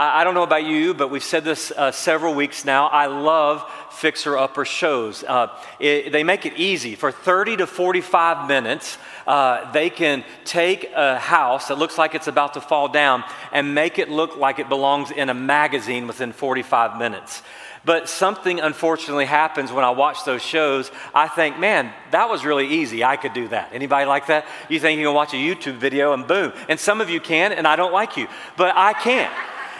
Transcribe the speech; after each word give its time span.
I, 0.00 0.22
I, 0.22 0.24
don't 0.24 0.32
know 0.32 0.44
about 0.44 0.64
you, 0.64 0.94
but 0.94 1.10
we've 1.10 1.22
said 1.22 1.44
this 1.44 1.70
uh, 1.76 1.92
several 1.92 2.32
weeks 2.32 2.64
now. 2.64 2.86
I 2.86 3.04
love 3.04 3.70
fixer 3.90 4.38
upper 4.38 4.64
shows. 4.64 5.22
Uh, 5.22 5.48
it, 5.78 6.10
they 6.10 6.24
make 6.24 6.46
it 6.46 6.54
easy. 6.56 6.94
For 6.94 7.12
30 7.12 7.58
to 7.58 7.66
45 7.66 8.48
minutes, 8.48 8.96
uh, 9.26 9.70
they 9.72 9.90
can 9.90 10.24
take 10.46 10.90
a 10.94 11.18
house 11.18 11.68
that 11.68 11.76
looks 11.76 11.98
like 11.98 12.14
it's 12.14 12.28
about 12.28 12.54
to 12.54 12.62
fall 12.62 12.88
down 12.88 13.24
and 13.52 13.74
make 13.74 13.98
it 13.98 14.08
look 14.08 14.38
like 14.38 14.58
it 14.58 14.70
belongs 14.70 15.10
in 15.10 15.28
a 15.28 15.34
magazine 15.34 16.06
within 16.06 16.32
45 16.32 16.96
minutes. 16.96 17.42
But 17.84 18.08
something 18.08 18.58
unfortunately 18.58 19.26
happens 19.26 19.70
when 19.70 19.84
I 19.84 19.90
watch 19.90 20.24
those 20.24 20.42
shows. 20.42 20.90
I 21.14 21.28
think, 21.28 21.58
man, 21.58 21.92
that 22.10 22.30
was 22.30 22.42
really 22.42 22.68
easy. 22.68 23.04
I 23.04 23.16
could 23.16 23.34
do 23.34 23.48
that. 23.48 23.70
Anybody 23.74 24.06
like 24.06 24.28
that? 24.28 24.46
You 24.70 24.80
think 24.80 24.98
you 24.98 25.06
can 25.06 25.14
watch 25.14 25.34
a 25.34 25.36
YouTube 25.36 25.76
video 25.76 26.14
and 26.14 26.26
boom. 26.26 26.54
And 26.70 26.80
some 26.80 27.02
of 27.02 27.10
you 27.10 27.20
can, 27.20 27.52
and 27.52 27.66
I 27.66 27.76
don't 27.76 27.92
like 27.92 28.16
you, 28.16 28.28
but 28.56 28.74
I 28.74 28.94
can't. 28.94 29.32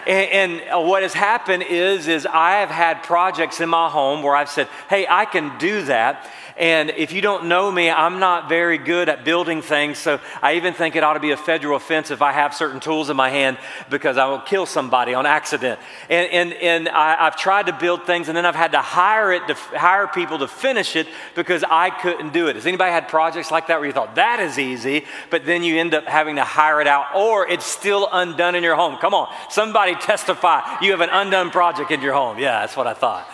And, 0.06 0.60
and, 0.60 0.70
uh, 0.70 0.80
what 0.80 1.02
has 1.02 1.12
happened 1.12 1.64
is, 1.64 2.08
is 2.08 2.26
I 2.26 2.60
have 2.60 2.70
had 2.70 3.02
projects 3.02 3.60
in 3.60 3.68
my 3.68 3.88
home 3.88 4.22
where 4.22 4.34
I've 4.34 4.48
said, 4.48 4.68
hey, 4.88 5.06
I 5.08 5.24
can 5.24 5.58
do 5.58 5.82
that. 5.82 6.28
And 6.60 6.90
if 6.90 7.14
you 7.14 7.22
don't 7.22 7.46
know 7.46 7.72
me, 7.72 7.88
I'm 7.88 8.18
not 8.18 8.50
very 8.50 8.76
good 8.76 9.08
at 9.08 9.24
building 9.24 9.62
things. 9.62 9.96
So 9.96 10.20
I 10.42 10.56
even 10.56 10.74
think 10.74 10.94
it 10.94 11.02
ought 11.02 11.14
to 11.14 11.20
be 11.20 11.30
a 11.30 11.36
federal 11.38 11.74
offense 11.74 12.10
if 12.10 12.20
I 12.20 12.32
have 12.32 12.52
certain 12.52 12.80
tools 12.80 13.08
in 13.08 13.16
my 13.16 13.30
hand 13.30 13.56
because 13.88 14.18
I 14.18 14.26
will 14.26 14.40
kill 14.40 14.66
somebody 14.66 15.14
on 15.14 15.24
accident. 15.24 15.80
And, 16.10 16.30
and, 16.30 16.52
and 16.52 16.88
I, 16.90 17.24
have 17.24 17.36
tried 17.36 17.66
to 17.66 17.72
build 17.72 18.04
things 18.04 18.28
and 18.28 18.36
then 18.36 18.44
I've 18.44 18.54
had 18.54 18.72
to 18.72 18.82
hire 18.82 19.32
it 19.32 19.48
to 19.48 19.54
hire 19.54 20.06
people 20.06 20.38
to 20.40 20.48
finish 20.48 20.96
it 20.96 21.08
because 21.34 21.64
I 21.64 21.88
couldn't 21.88 22.34
do 22.34 22.48
it. 22.48 22.56
Has 22.56 22.66
anybody 22.66 22.92
had 22.92 23.08
projects 23.08 23.50
like 23.50 23.68
that 23.68 23.78
where 23.78 23.86
you 23.86 23.94
thought 23.94 24.16
that 24.16 24.38
is 24.40 24.58
easy, 24.58 25.06
but 25.30 25.46
then 25.46 25.62
you 25.62 25.78
end 25.78 25.94
up 25.94 26.04
having 26.04 26.36
to 26.36 26.44
hire 26.44 26.82
it 26.82 26.86
out 26.86 27.06
or 27.14 27.48
it's 27.48 27.64
still 27.64 28.06
undone 28.12 28.54
in 28.54 28.62
your 28.62 28.76
home? 28.76 28.98
Come 28.98 29.14
on, 29.14 29.34
somebody 29.48 29.94
testify. 29.94 30.76
You 30.82 30.90
have 30.90 31.00
an 31.00 31.08
undone 31.10 31.50
project 31.52 31.90
in 31.90 32.02
your 32.02 32.12
home. 32.12 32.38
Yeah, 32.38 32.60
that's 32.60 32.76
what 32.76 32.86
I 32.86 32.92
thought. 32.92 33.26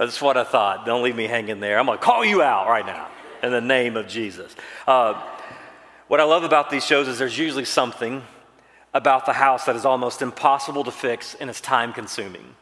That's 0.00 0.22
what 0.22 0.38
I 0.38 0.44
thought. 0.44 0.86
Don't 0.86 1.02
leave 1.02 1.14
me 1.14 1.26
hanging 1.26 1.60
there. 1.60 1.78
I'm 1.78 1.84
going 1.84 1.98
to 1.98 2.02
call 2.02 2.24
you 2.24 2.40
out 2.40 2.68
right 2.68 2.86
now 2.86 3.06
in 3.42 3.52
the 3.52 3.60
name 3.60 3.98
of 3.98 4.08
Jesus. 4.08 4.56
Uh, 4.86 5.22
what 6.08 6.20
I 6.20 6.24
love 6.24 6.42
about 6.42 6.70
these 6.70 6.86
shows 6.86 7.06
is 7.06 7.18
there's 7.18 7.36
usually 7.36 7.66
something 7.66 8.22
about 8.94 9.26
the 9.26 9.34
house 9.34 9.66
that 9.66 9.76
is 9.76 9.84
almost 9.84 10.22
impossible 10.22 10.84
to 10.84 10.90
fix 10.90 11.34
and 11.34 11.50
it's 11.50 11.60
time 11.60 11.92
consuming. 11.92 12.56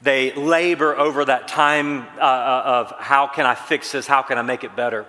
They 0.00 0.32
labor 0.32 0.96
over 0.96 1.26
that 1.26 1.48
time 1.48 2.06
uh, 2.16 2.22
uh 2.22 2.62
of 2.64 2.94
how 2.98 3.26
can 3.26 3.44
I 3.44 3.54
fix 3.54 3.92
this? 3.92 4.06
How 4.06 4.22
can 4.22 4.38
I 4.38 4.42
make 4.42 4.64
it 4.64 4.74
better? 4.74 5.04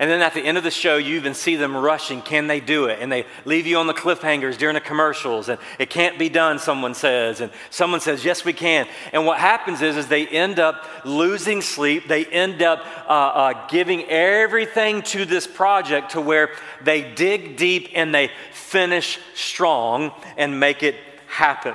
And 0.00 0.08
then 0.08 0.22
at 0.22 0.32
the 0.32 0.40
end 0.40 0.56
of 0.56 0.62
the 0.62 0.70
show, 0.70 0.96
you 0.96 1.16
even 1.16 1.34
see 1.34 1.56
them 1.56 1.76
rushing. 1.76 2.22
Can 2.22 2.46
they 2.46 2.60
do 2.60 2.84
it? 2.84 3.00
And 3.00 3.10
they 3.10 3.26
leave 3.44 3.66
you 3.66 3.78
on 3.78 3.88
the 3.88 3.94
cliffhangers 3.94 4.56
during 4.56 4.74
the 4.74 4.80
commercials. 4.80 5.48
And 5.48 5.58
it 5.80 5.90
can't 5.90 6.16
be 6.20 6.28
done, 6.28 6.60
someone 6.60 6.94
says. 6.94 7.40
And 7.40 7.50
someone 7.70 7.98
says, 7.98 8.24
yes, 8.24 8.44
we 8.44 8.52
can. 8.52 8.86
And 9.12 9.26
what 9.26 9.38
happens 9.38 9.82
is, 9.82 9.96
is 9.96 10.06
they 10.06 10.28
end 10.28 10.60
up 10.60 10.86
losing 11.04 11.60
sleep. 11.60 12.06
They 12.06 12.24
end 12.26 12.62
up 12.62 12.86
uh, 13.08 13.10
uh, 13.10 13.66
giving 13.66 14.04
everything 14.04 15.02
to 15.02 15.24
this 15.24 15.48
project 15.48 16.12
to 16.12 16.20
where 16.20 16.50
they 16.80 17.12
dig 17.14 17.56
deep 17.56 17.90
and 17.92 18.14
they 18.14 18.30
finish 18.52 19.18
strong 19.34 20.12
and 20.36 20.60
make 20.60 20.84
it 20.84 20.94
happen. 21.26 21.74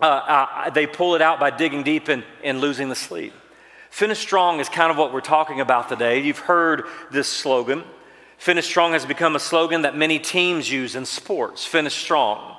Uh, 0.00 0.04
uh 0.04 0.70
they 0.70 0.88
pull 0.88 1.14
it 1.14 1.22
out 1.22 1.38
by 1.38 1.50
digging 1.50 1.84
deep 1.84 2.08
and, 2.08 2.24
and 2.42 2.60
losing 2.60 2.88
the 2.88 2.96
sleep. 2.96 3.32
Finish 3.94 4.18
strong 4.18 4.58
is 4.58 4.68
kind 4.68 4.90
of 4.90 4.96
what 4.96 5.12
we're 5.12 5.20
talking 5.20 5.60
about 5.60 5.88
today. 5.88 6.18
You've 6.18 6.40
heard 6.40 6.86
this 7.12 7.28
slogan. 7.28 7.84
Finish 8.38 8.66
strong 8.66 8.92
has 8.92 9.06
become 9.06 9.36
a 9.36 9.38
slogan 9.38 9.82
that 9.82 9.96
many 9.96 10.18
teams 10.18 10.68
use 10.68 10.96
in 10.96 11.04
sports. 11.04 11.64
Finish 11.64 11.94
strong. 11.94 12.56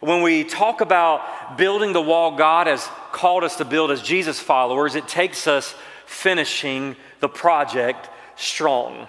When 0.00 0.22
we 0.22 0.42
talk 0.42 0.80
about 0.80 1.56
building 1.56 1.92
the 1.92 2.02
wall 2.02 2.36
God 2.36 2.66
has 2.66 2.84
called 3.12 3.44
us 3.44 3.54
to 3.58 3.64
build 3.64 3.92
as 3.92 4.02
Jesus 4.02 4.40
followers, 4.40 4.96
it 4.96 5.06
takes 5.06 5.46
us 5.46 5.72
finishing 6.04 6.96
the 7.20 7.28
project 7.28 8.10
strong. 8.34 9.06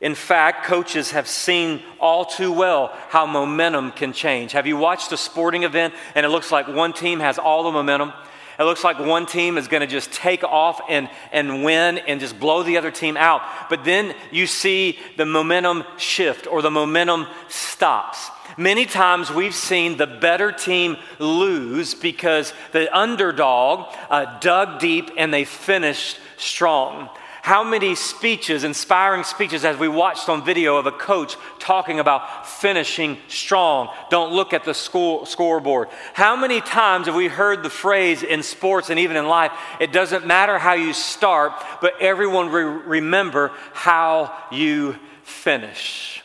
In 0.00 0.14
fact, 0.14 0.66
coaches 0.66 1.10
have 1.10 1.26
seen 1.26 1.82
all 1.98 2.24
too 2.24 2.52
well 2.52 2.96
how 3.08 3.26
momentum 3.26 3.90
can 3.90 4.12
change. 4.12 4.52
Have 4.52 4.68
you 4.68 4.76
watched 4.76 5.10
a 5.10 5.16
sporting 5.16 5.64
event 5.64 5.94
and 6.14 6.24
it 6.24 6.28
looks 6.28 6.52
like 6.52 6.68
one 6.68 6.92
team 6.92 7.18
has 7.18 7.40
all 7.40 7.64
the 7.64 7.72
momentum 7.72 8.12
it 8.60 8.64
looks 8.64 8.84
like 8.84 8.98
one 8.98 9.24
team 9.24 9.56
is 9.56 9.68
going 9.68 9.80
to 9.80 9.86
just 9.86 10.12
take 10.12 10.44
off 10.44 10.82
and, 10.90 11.08
and 11.32 11.64
win 11.64 11.96
and 11.96 12.20
just 12.20 12.38
blow 12.38 12.62
the 12.62 12.76
other 12.76 12.90
team 12.90 13.16
out. 13.16 13.40
But 13.70 13.84
then 13.84 14.14
you 14.30 14.46
see 14.46 14.98
the 15.16 15.24
momentum 15.24 15.82
shift 15.96 16.46
or 16.46 16.60
the 16.60 16.70
momentum 16.70 17.26
stops. 17.48 18.30
Many 18.58 18.84
times 18.84 19.30
we've 19.30 19.54
seen 19.54 19.96
the 19.96 20.06
better 20.06 20.52
team 20.52 20.98
lose 21.18 21.94
because 21.94 22.52
the 22.72 22.94
underdog 22.94 23.94
uh, 24.10 24.38
dug 24.40 24.78
deep 24.78 25.10
and 25.16 25.32
they 25.32 25.44
finished 25.44 26.18
strong. 26.36 27.08
How 27.42 27.64
many 27.64 27.94
speeches, 27.94 28.64
inspiring 28.64 29.24
speeches, 29.24 29.64
as 29.64 29.78
we 29.78 29.88
watched 29.88 30.28
on 30.28 30.44
video 30.44 30.76
of 30.76 30.86
a 30.86 30.92
coach 30.92 31.36
talking 31.58 31.98
about 31.98 32.46
finishing 32.46 33.16
strong? 33.28 33.88
Don't 34.10 34.32
look 34.32 34.52
at 34.52 34.64
the 34.64 34.74
score, 34.74 35.26
scoreboard. 35.26 35.88
How 36.12 36.36
many 36.36 36.60
times 36.60 37.06
have 37.06 37.14
we 37.14 37.28
heard 37.28 37.62
the 37.62 37.70
phrase 37.70 38.22
in 38.22 38.42
sports 38.42 38.90
and 38.90 38.98
even 38.98 39.16
in 39.16 39.26
life, 39.26 39.52
it 39.80 39.90
doesn't 39.90 40.26
matter 40.26 40.58
how 40.58 40.74
you 40.74 40.92
start, 40.92 41.52
but 41.80 41.94
everyone 42.00 42.50
re- 42.50 42.62
remember 42.64 43.52
how 43.72 44.36
you 44.52 44.96
finish? 45.22 46.22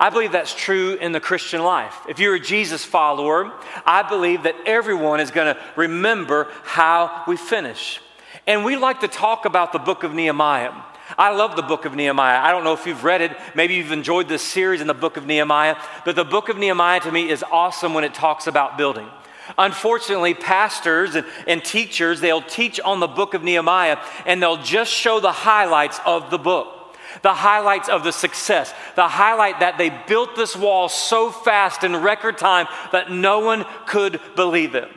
I 0.00 0.10
believe 0.10 0.32
that's 0.32 0.54
true 0.54 0.94
in 0.94 1.12
the 1.12 1.20
Christian 1.20 1.62
life. 1.62 1.94
If 2.08 2.18
you're 2.18 2.34
a 2.34 2.40
Jesus 2.40 2.84
follower, 2.84 3.52
I 3.84 4.02
believe 4.08 4.42
that 4.42 4.56
everyone 4.66 5.20
is 5.20 5.30
going 5.30 5.54
to 5.54 5.62
remember 5.76 6.48
how 6.64 7.22
we 7.28 7.36
finish. 7.36 8.00
And 8.46 8.64
we 8.64 8.76
like 8.76 9.00
to 9.00 9.08
talk 9.08 9.44
about 9.44 9.72
the 9.72 9.78
book 9.78 10.04
of 10.04 10.14
Nehemiah. 10.14 10.72
I 11.18 11.34
love 11.34 11.56
the 11.56 11.62
book 11.62 11.84
of 11.84 11.94
Nehemiah. 11.94 12.38
I 12.38 12.50
don't 12.50 12.64
know 12.64 12.72
if 12.72 12.86
you've 12.86 13.04
read 13.04 13.20
it. 13.20 13.36
Maybe 13.54 13.74
you've 13.74 13.92
enjoyed 13.92 14.28
this 14.28 14.42
series 14.42 14.80
in 14.80 14.86
the 14.86 14.94
book 14.94 15.16
of 15.16 15.26
Nehemiah. 15.26 15.76
But 16.04 16.16
the 16.16 16.24
book 16.24 16.48
of 16.48 16.56
Nehemiah 16.56 17.00
to 17.00 17.12
me 17.12 17.28
is 17.28 17.44
awesome 17.50 17.94
when 17.94 18.04
it 18.04 18.14
talks 18.14 18.46
about 18.46 18.78
building. 18.78 19.08
Unfortunately, 19.58 20.34
pastors 20.34 21.14
and, 21.14 21.26
and, 21.46 21.64
teachers, 21.64 22.20
they'll 22.20 22.42
teach 22.42 22.80
on 22.80 22.98
the 22.98 23.06
book 23.06 23.34
of 23.34 23.44
Nehemiah 23.44 23.98
and 24.24 24.42
they'll 24.42 24.62
just 24.62 24.92
show 24.92 25.20
the 25.20 25.32
highlights 25.32 26.00
of 26.04 26.30
the 26.30 26.38
book. 26.38 26.96
The 27.22 27.34
highlights 27.34 27.88
of 27.88 28.04
the 28.04 28.12
success, 28.12 28.74
the 28.94 29.08
highlight 29.08 29.60
that 29.60 29.78
they 29.78 29.90
built 30.06 30.36
this 30.36 30.54
wall 30.56 30.88
so 30.88 31.30
fast 31.30 31.84
in 31.84 31.96
record 31.96 32.38
time 32.38 32.66
that 32.92 33.10
no 33.10 33.40
one 33.40 33.64
could 33.86 34.20
believe 34.34 34.74
it. 34.74 34.90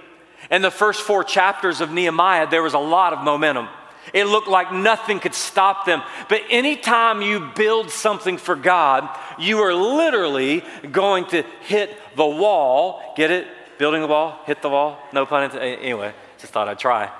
In 0.52 0.62
the 0.62 0.72
first 0.72 1.02
four 1.02 1.24
chapters 1.24 1.82
of 1.82 1.92
Nehemiah, 1.92 2.48
there 2.48 2.64
was 2.64 2.74
a 2.74 2.80
lot 2.80 3.14
of 3.14 3.24
momentum. 3.24 3.68
It 4.14 4.26
looked 4.26 4.48
like 4.48 4.74
nothing 4.74 5.20
could 5.20 5.36
stop 5.36 5.86
them. 5.86 6.02
But 6.28 6.42
anytime 6.50 7.22
you 7.22 7.52
build 7.56 7.92
something 7.92 8.38
for 8.38 8.56
God, 8.56 9.08
you 9.38 9.60
are 9.60 9.74
literally 9.74 10.64
going 10.92 11.26
to 11.28 11.44
hit 11.62 11.96
the 12.16 12.26
wall. 12.26 13.14
Get 13.16 13.30
it? 13.30 13.48
Building 13.78 14.02
the 14.02 14.08
wall, 14.08 14.40
hit 14.46 14.62
the 14.62 14.70
wall. 14.70 14.98
No 15.14 15.26
pun 15.26 15.44
intended. 15.44 15.80
Anyway, 15.80 16.14
just 16.40 16.52
thought 16.52 16.68
I'd 16.68 16.80
try. 16.80 17.12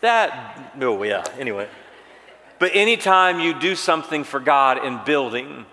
That, 0.00 0.72
oh, 0.80 1.02
yeah, 1.02 1.24
anyway. 1.38 1.68
But 2.58 2.72
anytime 2.74 3.38
you 3.38 3.58
do 3.58 3.76
something 3.76 4.24
for 4.24 4.40
God 4.40 4.84
in 4.84 5.00
building, 5.04 5.66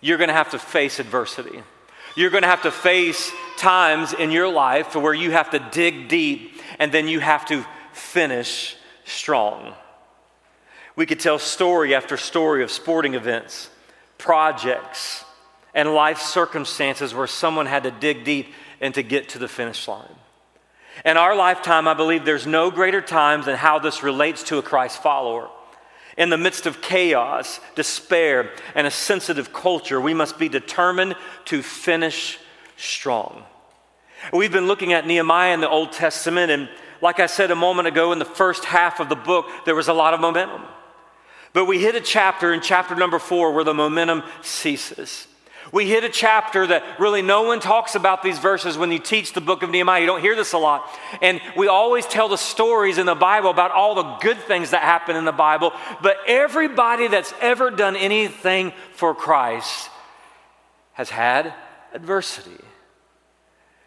you're 0.00 0.18
going 0.18 0.28
to 0.28 0.34
have 0.34 0.50
to 0.50 0.58
face 0.58 0.98
adversity. 0.98 1.62
You're 2.14 2.30
going 2.30 2.42
to 2.42 2.48
have 2.48 2.62
to 2.62 2.70
face 2.70 3.32
times 3.56 4.12
in 4.12 4.30
your 4.30 4.48
life 4.48 4.94
where 4.94 5.14
you 5.14 5.30
have 5.30 5.50
to 5.50 5.58
dig 5.58 6.08
deep 6.08 6.60
and 6.78 6.92
then 6.92 7.08
you 7.08 7.20
have 7.20 7.46
to 7.46 7.64
finish 7.92 8.76
strong. 9.04 9.74
We 10.94 11.06
could 11.06 11.20
tell 11.20 11.38
story 11.38 11.94
after 11.94 12.16
story 12.16 12.62
of 12.62 12.70
sporting 12.70 13.14
events, 13.14 13.70
projects, 14.18 15.24
and 15.74 15.94
life 15.94 16.18
circumstances 16.18 17.14
where 17.14 17.26
someone 17.26 17.66
had 17.66 17.84
to 17.84 17.90
dig 17.90 18.24
deep 18.24 18.52
and 18.80 18.92
to 18.94 19.02
get 19.02 19.30
to 19.30 19.38
the 19.38 19.48
finish 19.48 19.88
line. 19.88 20.14
In 21.04 21.16
our 21.16 21.34
lifetime, 21.34 21.88
I 21.88 21.94
believe 21.94 22.24
there's 22.24 22.46
no 22.46 22.70
greater 22.70 23.00
times 23.00 23.46
than 23.46 23.56
how 23.56 23.78
this 23.78 24.02
relates 24.02 24.42
to 24.44 24.58
a 24.58 24.62
Christ 24.62 25.02
follower. 25.02 25.48
In 26.16 26.30
the 26.30 26.36
midst 26.36 26.66
of 26.66 26.82
chaos, 26.82 27.60
despair, 27.74 28.50
and 28.74 28.86
a 28.86 28.90
sensitive 28.90 29.52
culture, 29.52 30.00
we 30.00 30.14
must 30.14 30.38
be 30.38 30.48
determined 30.48 31.14
to 31.46 31.62
finish 31.62 32.38
strong. 32.76 33.44
We've 34.32 34.52
been 34.52 34.66
looking 34.66 34.92
at 34.92 35.06
Nehemiah 35.06 35.54
in 35.54 35.60
the 35.60 35.68
Old 35.68 35.92
Testament, 35.92 36.50
and 36.50 36.68
like 37.00 37.18
I 37.18 37.26
said 37.26 37.50
a 37.50 37.56
moment 37.56 37.88
ago, 37.88 38.12
in 38.12 38.18
the 38.18 38.24
first 38.24 38.64
half 38.64 39.00
of 39.00 39.08
the 39.08 39.16
book, 39.16 39.46
there 39.64 39.74
was 39.74 39.88
a 39.88 39.92
lot 39.92 40.14
of 40.14 40.20
momentum. 40.20 40.62
But 41.52 41.64
we 41.64 41.80
hit 41.80 41.94
a 41.94 42.00
chapter 42.00 42.52
in 42.52 42.60
chapter 42.60 42.94
number 42.94 43.18
four 43.18 43.52
where 43.52 43.64
the 43.64 43.74
momentum 43.74 44.22
ceases. 44.42 45.26
We 45.72 45.88
hit 45.88 46.04
a 46.04 46.10
chapter 46.10 46.66
that 46.66 47.00
really 47.00 47.22
no 47.22 47.42
one 47.42 47.58
talks 47.58 47.94
about 47.94 48.22
these 48.22 48.38
verses 48.38 48.76
when 48.76 48.92
you 48.92 48.98
teach 48.98 49.32
the 49.32 49.40
book 49.40 49.62
of 49.62 49.70
Nehemiah. 49.70 50.02
You 50.02 50.06
don't 50.06 50.20
hear 50.20 50.36
this 50.36 50.52
a 50.52 50.58
lot. 50.58 50.86
And 51.22 51.40
we 51.56 51.66
always 51.66 52.04
tell 52.04 52.28
the 52.28 52.36
stories 52.36 52.98
in 52.98 53.06
the 53.06 53.14
Bible 53.14 53.48
about 53.48 53.70
all 53.70 53.94
the 53.94 54.16
good 54.20 54.36
things 54.36 54.70
that 54.70 54.82
happen 54.82 55.16
in 55.16 55.24
the 55.24 55.32
Bible. 55.32 55.72
But 56.02 56.18
everybody 56.26 57.08
that's 57.08 57.32
ever 57.40 57.70
done 57.70 57.96
anything 57.96 58.74
for 58.92 59.14
Christ 59.14 59.90
has 60.92 61.08
had 61.08 61.54
adversity. 61.94 62.62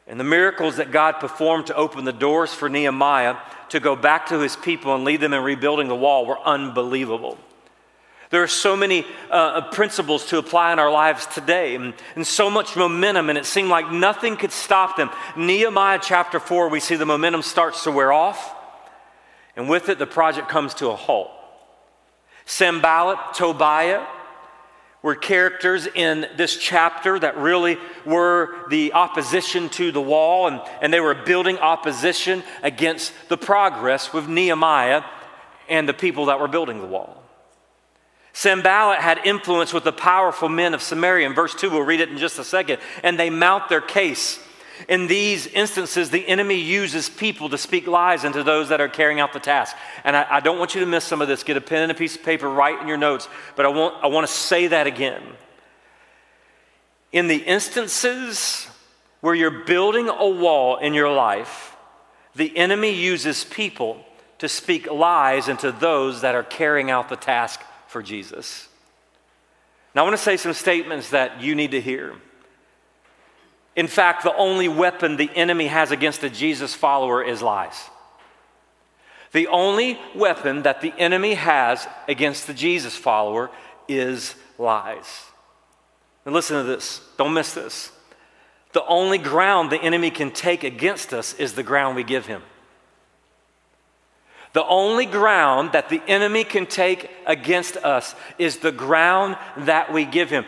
And 0.07 0.19
the 0.19 0.23
miracles 0.23 0.77
that 0.77 0.91
God 0.91 1.19
performed 1.19 1.67
to 1.67 1.75
open 1.75 2.03
the 2.03 2.13
doors 2.13 2.51
for 2.51 2.67
Nehemiah 2.67 3.37
to 3.69 3.79
go 3.79 3.95
back 3.95 4.27
to 4.27 4.39
his 4.39 4.55
people 4.55 4.95
and 4.95 5.03
lead 5.03 5.19
them 5.19 5.33
in 5.33 5.43
rebuilding 5.43 5.87
the 5.87 5.95
wall 5.95 6.25
were 6.25 6.39
unbelievable. 6.39 7.37
There 8.35 8.43
are 8.43 8.47
so 8.49 8.75
many 8.75 9.05
uh, 9.31 9.61
principles 9.71 10.25
to 10.25 10.37
apply 10.39 10.73
in 10.73 10.79
our 10.79 10.91
lives 10.91 11.25
today 11.25 11.73
and, 11.75 11.93
and 12.17 12.27
so 12.27 12.49
much 12.49 12.75
momentum, 12.75 13.29
and 13.29 13.37
it 13.37 13.45
seemed 13.45 13.69
like 13.69 13.89
nothing 13.89 14.35
could 14.35 14.51
stop 14.51 14.97
them. 14.97 15.09
Nehemiah 15.37 15.99
chapter 16.03 16.41
4, 16.41 16.67
we 16.67 16.81
see 16.81 16.97
the 16.97 17.05
momentum 17.05 17.41
starts 17.41 17.85
to 17.85 17.91
wear 17.91 18.11
off, 18.11 18.53
and 19.55 19.69
with 19.69 19.87
it, 19.87 19.99
the 19.99 20.05
project 20.05 20.49
comes 20.49 20.73
to 20.73 20.89
a 20.89 20.97
halt. 20.97 21.31
Sanballat, 22.45 23.19
Tobiah, 23.35 24.05
were 25.01 25.15
characters 25.15 25.87
in 25.87 26.27
this 26.35 26.57
chapter 26.57 27.17
that 27.17 27.37
really 27.37 27.77
were 28.05 28.67
the 28.69 28.91
opposition 28.91 29.69
to 29.69 29.93
the 29.93 30.01
wall, 30.01 30.47
and, 30.47 30.61
and 30.81 30.91
they 30.91 30.99
were 30.99 31.15
building 31.15 31.57
opposition 31.59 32.43
against 32.63 33.13
the 33.29 33.37
progress 33.37 34.11
with 34.11 34.27
Nehemiah 34.27 35.03
and 35.69 35.87
the 35.87 35.93
people 35.93 36.25
that 36.25 36.41
were 36.41 36.49
building 36.49 36.81
the 36.81 36.85
wall. 36.85 37.21
Sanballat 38.35 38.99
had 38.99 39.25
influence 39.25 39.71
with 39.71 39.85
the 39.85 39.93
powerful 39.93 40.49
men 40.49 40.73
of 40.73 40.81
Samaria. 40.81 41.25
In 41.25 41.33
verse 41.33 41.55
2, 41.55 41.69
we'll 41.69 41.83
read 41.83 42.01
it 42.01 42.09
in 42.09 42.17
just 42.17 42.37
a 42.37 42.43
second. 42.43 42.79
And 43.01 43.17
they 43.17 43.29
mount 43.29 43.69
their 43.69 43.79
case. 43.79 44.41
In 44.89 45.07
these 45.07 45.47
instances, 45.47 46.09
the 46.09 46.27
enemy 46.27 46.59
uses 46.59 47.07
people 47.07 47.47
to 47.47 47.57
speak 47.57 47.87
lies 47.87 48.25
into 48.25 48.43
those 48.43 48.67
that 48.67 48.81
are 48.81 48.89
carrying 48.89 49.21
out 49.21 49.31
the 49.31 49.39
task. 49.39 49.77
And 50.03 50.17
I, 50.17 50.27
I, 50.29 50.39
don't 50.41 50.59
want 50.59 50.75
you 50.75 50.81
to 50.81 50.85
miss 50.85 51.05
some 51.05 51.21
of 51.21 51.29
this. 51.29 51.43
Get 51.43 51.55
a 51.55 51.61
pen 51.61 51.83
and 51.83 51.93
a 51.93 51.95
piece 51.95 52.17
of 52.17 52.23
paper, 52.23 52.49
write 52.49 52.81
in 52.81 52.89
your 52.89 52.97
notes. 52.97 53.29
But 53.55 53.65
I 53.65 53.69
want, 53.69 54.03
I 54.03 54.07
want 54.07 54.27
to 54.27 54.33
say 54.33 54.67
that 54.67 54.85
again. 54.85 55.23
In 57.13 57.29
the 57.29 57.37
instances 57.37 58.67
where 59.21 59.33
you're 59.33 59.63
building 59.63 60.09
a 60.09 60.27
wall 60.27 60.75
in 60.75 60.93
your 60.93 61.09
life, 61.09 61.77
the 62.35 62.57
enemy 62.57 62.91
uses 62.91 63.45
people 63.45 64.05
to 64.39 64.49
speak 64.49 64.91
lies 64.91 65.47
into 65.47 65.71
those 65.71 66.19
that 66.19 66.35
are 66.35 66.43
carrying 66.43 66.91
out 66.91 67.07
the 67.07 67.15
task 67.15 67.61
for 67.95 68.03
Jesus. 68.03 68.67
Now, 69.95 70.01
I 70.01 70.03
want 70.03 70.17
to 70.17 70.21
say 70.21 70.35
some 70.35 70.51
statements 70.51 71.11
that 71.11 71.39
you 71.39 71.55
need 71.55 71.71
to 71.71 71.79
hear. 71.79 72.13
In 73.73 73.87
fact, 73.87 74.23
the 74.23 74.35
only 74.35 74.67
weapon 74.67 75.15
the 75.15 75.29
enemy 75.33 75.67
has 75.67 75.91
against 75.91 76.21
a 76.21 76.29
Jesus 76.29 76.73
follower 76.73 77.23
is 77.23 77.41
lies. 77.41 77.89
The 79.31 79.47
only 79.47 79.97
weapon 80.13 80.63
that 80.63 80.81
the 80.81 80.93
enemy 80.97 81.35
has 81.35 81.87
against 82.09 82.47
the 82.47 82.53
Jesus 82.53 82.97
follower 82.97 83.49
is 83.87 84.35
lies. 84.57 85.23
And 86.25 86.35
listen 86.35 86.57
to 86.57 86.63
this, 86.63 86.99
don't 87.17 87.33
miss 87.33 87.53
this. 87.53 87.93
The 88.73 88.85
only 88.87 89.19
ground 89.19 89.71
the 89.71 89.81
enemy 89.81 90.11
can 90.11 90.31
take 90.31 90.65
against 90.65 91.13
us 91.13 91.33
is 91.35 91.53
the 91.53 91.63
ground 91.63 91.95
we 91.95 92.03
give 92.03 92.25
him. 92.25 92.41
The 94.55 94.65
only 94.65 95.05
ground 95.05 95.73
that 95.73 95.89
the 95.89 96.01
enemy 96.07 96.45
can 96.45 96.65
take 96.65 97.11
against 97.25 97.75
us 97.75 98.15
is 98.37 98.59
the 98.59 98.71
ground 98.71 99.35
that 99.57 99.91
we 99.91 100.05
give 100.05 100.29
him. 100.29 100.45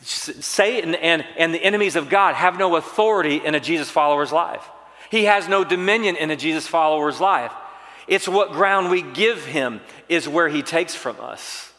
Satan 0.00 0.94
and, 0.94 1.22
and 1.36 1.52
the 1.52 1.62
enemies 1.62 1.94
of 1.94 2.08
God 2.08 2.34
have 2.34 2.56
no 2.56 2.76
authority 2.76 3.44
in 3.44 3.54
a 3.54 3.60
Jesus 3.60 3.90
follower's 3.90 4.32
life. 4.32 4.66
He 5.10 5.24
has 5.24 5.48
no 5.48 5.64
dominion 5.64 6.16
in 6.16 6.30
a 6.30 6.36
Jesus 6.36 6.66
follower's 6.66 7.20
life. 7.20 7.52
It's 8.08 8.26
what 8.26 8.52
ground 8.52 8.90
we 8.90 9.02
give 9.02 9.44
him 9.44 9.82
is 10.08 10.26
where 10.26 10.48
he 10.48 10.62
takes 10.62 10.94
from 10.94 11.20
us. 11.20 11.71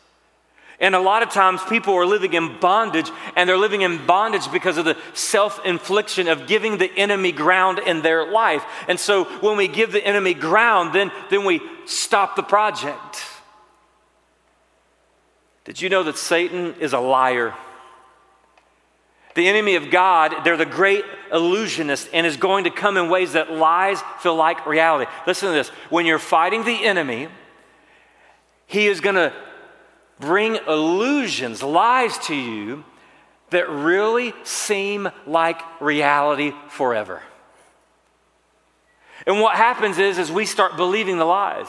And 0.80 0.96
a 0.96 1.00
lot 1.00 1.24
of 1.24 1.30
times 1.30 1.62
people 1.70 1.94
are 1.94 2.06
living 2.06 2.34
in 2.34 2.60
bondage, 2.60 3.10
and 3.36 3.48
they're 3.48 3.58
living 3.58 3.81
in 3.81 4.06
bondage 4.06 4.52
because 4.52 4.78
of 4.78 4.86
the 4.86 4.98
self 5.14 5.64
infliction 5.66 6.28
of 6.28 6.48
giving 6.48 6.78
the 6.78 6.92
enemy 6.98 7.31
ground 7.31 7.80
in 7.80 8.02
their 8.02 8.30
life. 8.30 8.66
And 8.88 9.00
so 9.00 9.25
when 9.40 9.56
we 9.56 9.68
give 9.68 9.92
the 9.92 10.06
enemy 10.06 10.34
ground, 10.34 10.94
then, 10.94 11.12
then 11.30 11.46
we 11.46 11.62
stop 11.86 12.36
the 12.36 12.44
project. 12.44 13.24
Did 15.64 15.81
you 15.81 15.90
know 15.90 16.04
that 16.04 16.18
Satan 16.18 16.75
is 16.80 16.94
a 16.94 17.00
liar? 17.00 17.54
The 19.36 19.48
enemy 19.48 19.75
of 19.75 19.90
God, 19.90 20.44
they're 20.44 20.58
the 20.58 20.66
great 20.66 21.06
illusionist 21.31 22.10
and 22.14 22.28
is 22.28 22.38
going 22.38 22.66
to 22.66 22.70
come 22.70 22.98
in 22.98 23.10
ways 23.10 23.34
that 23.34 23.52
lies 23.52 24.00
feel 24.20 24.36
like 24.36 24.66
reality. 24.68 25.10
Listen 25.25 25.50
to 25.50 25.54
this. 25.54 25.70
When 25.90 26.06
you're 26.06 26.20
fighting 26.20 26.64
the 26.64 26.86
enemy, 26.86 27.30
he 28.68 28.88
is 28.88 29.02
going 29.02 29.16
to 29.16 29.34
bring 30.25 30.58
illusions, 30.68 31.62
lies 31.62 32.18
to 32.28 32.36
you 32.36 32.84
that 33.50 33.70
really 33.70 34.34
seem 34.44 35.10
like 35.28 35.62
reality 35.80 36.54
forever. 36.70 37.22
And 39.28 39.40
what 39.40 39.56
happens 39.56 40.00
is, 40.00 40.18
is 40.18 40.31
we 40.31 40.46
start 40.46 40.75
believing 40.75 41.18
the 41.18 41.25
lies. 41.25 41.68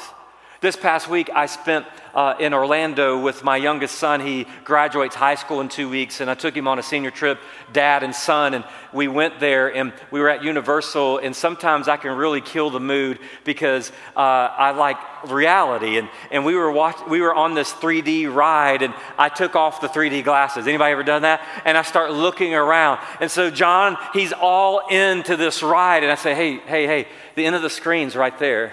This 0.65 0.77
past 0.77 1.11
week, 1.11 1.29
I 1.35 1.45
spent 1.45 1.85
uh, 2.15 2.37
in 2.41 2.55
Orlando 2.55 3.21
with 3.21 3.45
my 3.45 3.59
youngest 3.59 3.97
son. 3.97 4.21
He 4.21 4.47
graduates 4.65 5.15
high 5.15 5.35
school 5.35 5.61
in 5.61 5.69
two 5.69 5.91
weeks, 5.91 6.23
and 6.23 6.31
I 6.31 6.35
took 6.35 6.57
him 6.57 6.67
on 6.67 6.79
a 6.79 6.83
senior 6.83 7.11
trip, 7.11 7.39
dad 7.75 8.03
and 8.03 8.15
son, 8.15 8.55
and 8.55 8.65
we 8.91 9.07
went 9.07 9.41
there 9.41 9.77
and 9.77 9.93
we 10.11 10.21
were 10.21 10.31
at 10.31 10.43
Universal. 10.43 11.19
And 11.19 11.37
sometimes 11.37 11.87
I 11.87 11.99
can 11.99 12.17
really 12.17 12.41
kill 12.41 12.71
the 12.71 12.81
mood 12.81 13.19
because 13.45 13.93
uh, 14.17 14.21
I 14.21 14.71
like 14.71 14.97
reality. 15.31 15.99
And, 15.99 16.09
and 16.31 16.47
we, 16.47 16.55
were 16.55 16.73
watch, 16.73 16.97
we 17.11 17.21
were 17.21 17.35
on 17.35 17.53
this 17.53 17.71
3D 17.71 18.35
ride, 18.35 18.81
and 18.81 18.95
I 19.19 19.29
took 19.29 19.57
off 19.57 19.83
the 19.83 19.89
3D 19.89 20.25
glasses. 20.25 20.67
Anybody 20.67 20.93
ever 20.93 21.03
done 21.03 21.23
that? 21.23 21.47
And 21.67 21.77
I 21.77 21.83
start 21.83 22.11
looking 22.11 22.55
around. 22.55 23.01
And 23.21 23.31
so 23.31 23.51
John, 23.51 23.99
he's 24.15 24.33
all 24.33 24.89
into 24.89 25.37
this 25.37 25.63
ride, 25.63 26.05
and 26.05 26.11
I 26.11 26.15
say, 26.15 26.35
hey, 26.35 26.57
hey, 26.57 26.87
hey, 26.87 27.09
the 27.35 27.45
end 27.45 27.55
of 27.55 27.61
the 27.61 27.69
screen's 27.69 28.17
right 28.17 28.39
there 28.39 28.73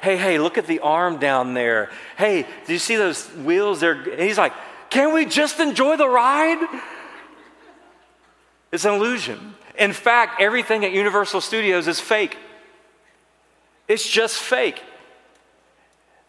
hey, 0.00 0.16
hey, 0.16 0.38
look 0.38 0.58
at 0.58 0.66
the 0.66 0.80
arm 0.80 1.18
down 1.18 1.54
there. 1.54 1.90
Hey, 2.16 2.46
do 2.66 2.72
you 2.72 2.78
see 2.78 2.96
those 2.96 3.26
wheels? 3.34 3.80
There. 3.80 3.94
He's 4.16 4.38
like, 4.38 4.52
can 4.90 5.12
we 5.12 5.26
just 5.26 5.60
enjoy 5.60 5.96
the 5.96 6.08
ride? 6.08 6.58
It's 8.72 8.84
an 8.84 8.94
illusion. 8.94 9.54
In 9.78 9.92
fact, 9.92 10.40
everything 10.40 10.84
at 10.84 10.92
Universal 10.92 11.40
Studios 11.40 11.88
is 11.88 12.00
fake. 12.00 12.36
It's 13.86 14.06
just 14.06 14.36
fake. 14.36 14.82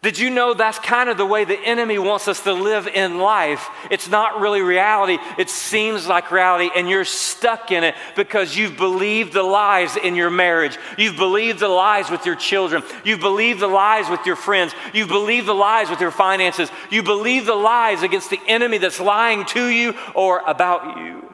Did 0.02 0.18
you 0.18 0.30
know 0.30 0.54
that's 0.54 0.78
kind 0.78 1.10
of 1.10 1.18
the 1.18 1.26
way 1.26 1.44
the 1.44 1.60
enemy 1.60 1.98
wants 1.98 2.26
us 2.26 2.42
to 2.44 2.54
live 2.54 2.86
in 2.86 3.18
life? 3.18 3.68
It's 3.90 4.08
not 4.08 4.40
really 4.40 4.62
reality. 4.62 5.18
It 5.36 5.50
seems 5.50 6.06
like 6.06 6.30
reality, 6.30 6.70
and 6.74 6.88
you're 6.88 7.04
stuck 7.04 7.70
in 7.70 7.84
it 7.84 7.94
because 8.16 8.56
you've 8.56 8.78
believed 8.78 9.34
the 9.34 9.42
lies 9.42 9.98
in 9.98 10.14
your 10.14 10.30
marriage. 10.30 10.78
You've 10.96 11.18
believed 11.18 11.58
the 11.58 11.68
lies 11.68 12.08
with 12.08 12.24
your 12.24 12.34
children. 12.34 12.82
You've 13.04 13.20
believed 13.20 13.60
the 13.60 13.66
lies 13.66 14.08
with 14.08 14.24
your 14.24 14.36
friends. 14.36 14.72
You've 14.94 15.08
believed 15.08 15.46
the 15.46 15.54
lies 15.54 15.90
with 15.90 16.00
your 16.00 16.12
finances. 16.12 16.70
You 16.90 17.02
believe 17.02 17.44
the 17.44 17.54
lies 17.54 18.02
against 18.02 18.30
the 18.30 18.40
enemy 18.48 18.78
that's 18.78 19.00
lying 19.00 19.44
to 19.46 19.68
you 19.68 19.94
or 20.14 20.40
about 20.46 20.96
you. 20.96 21.30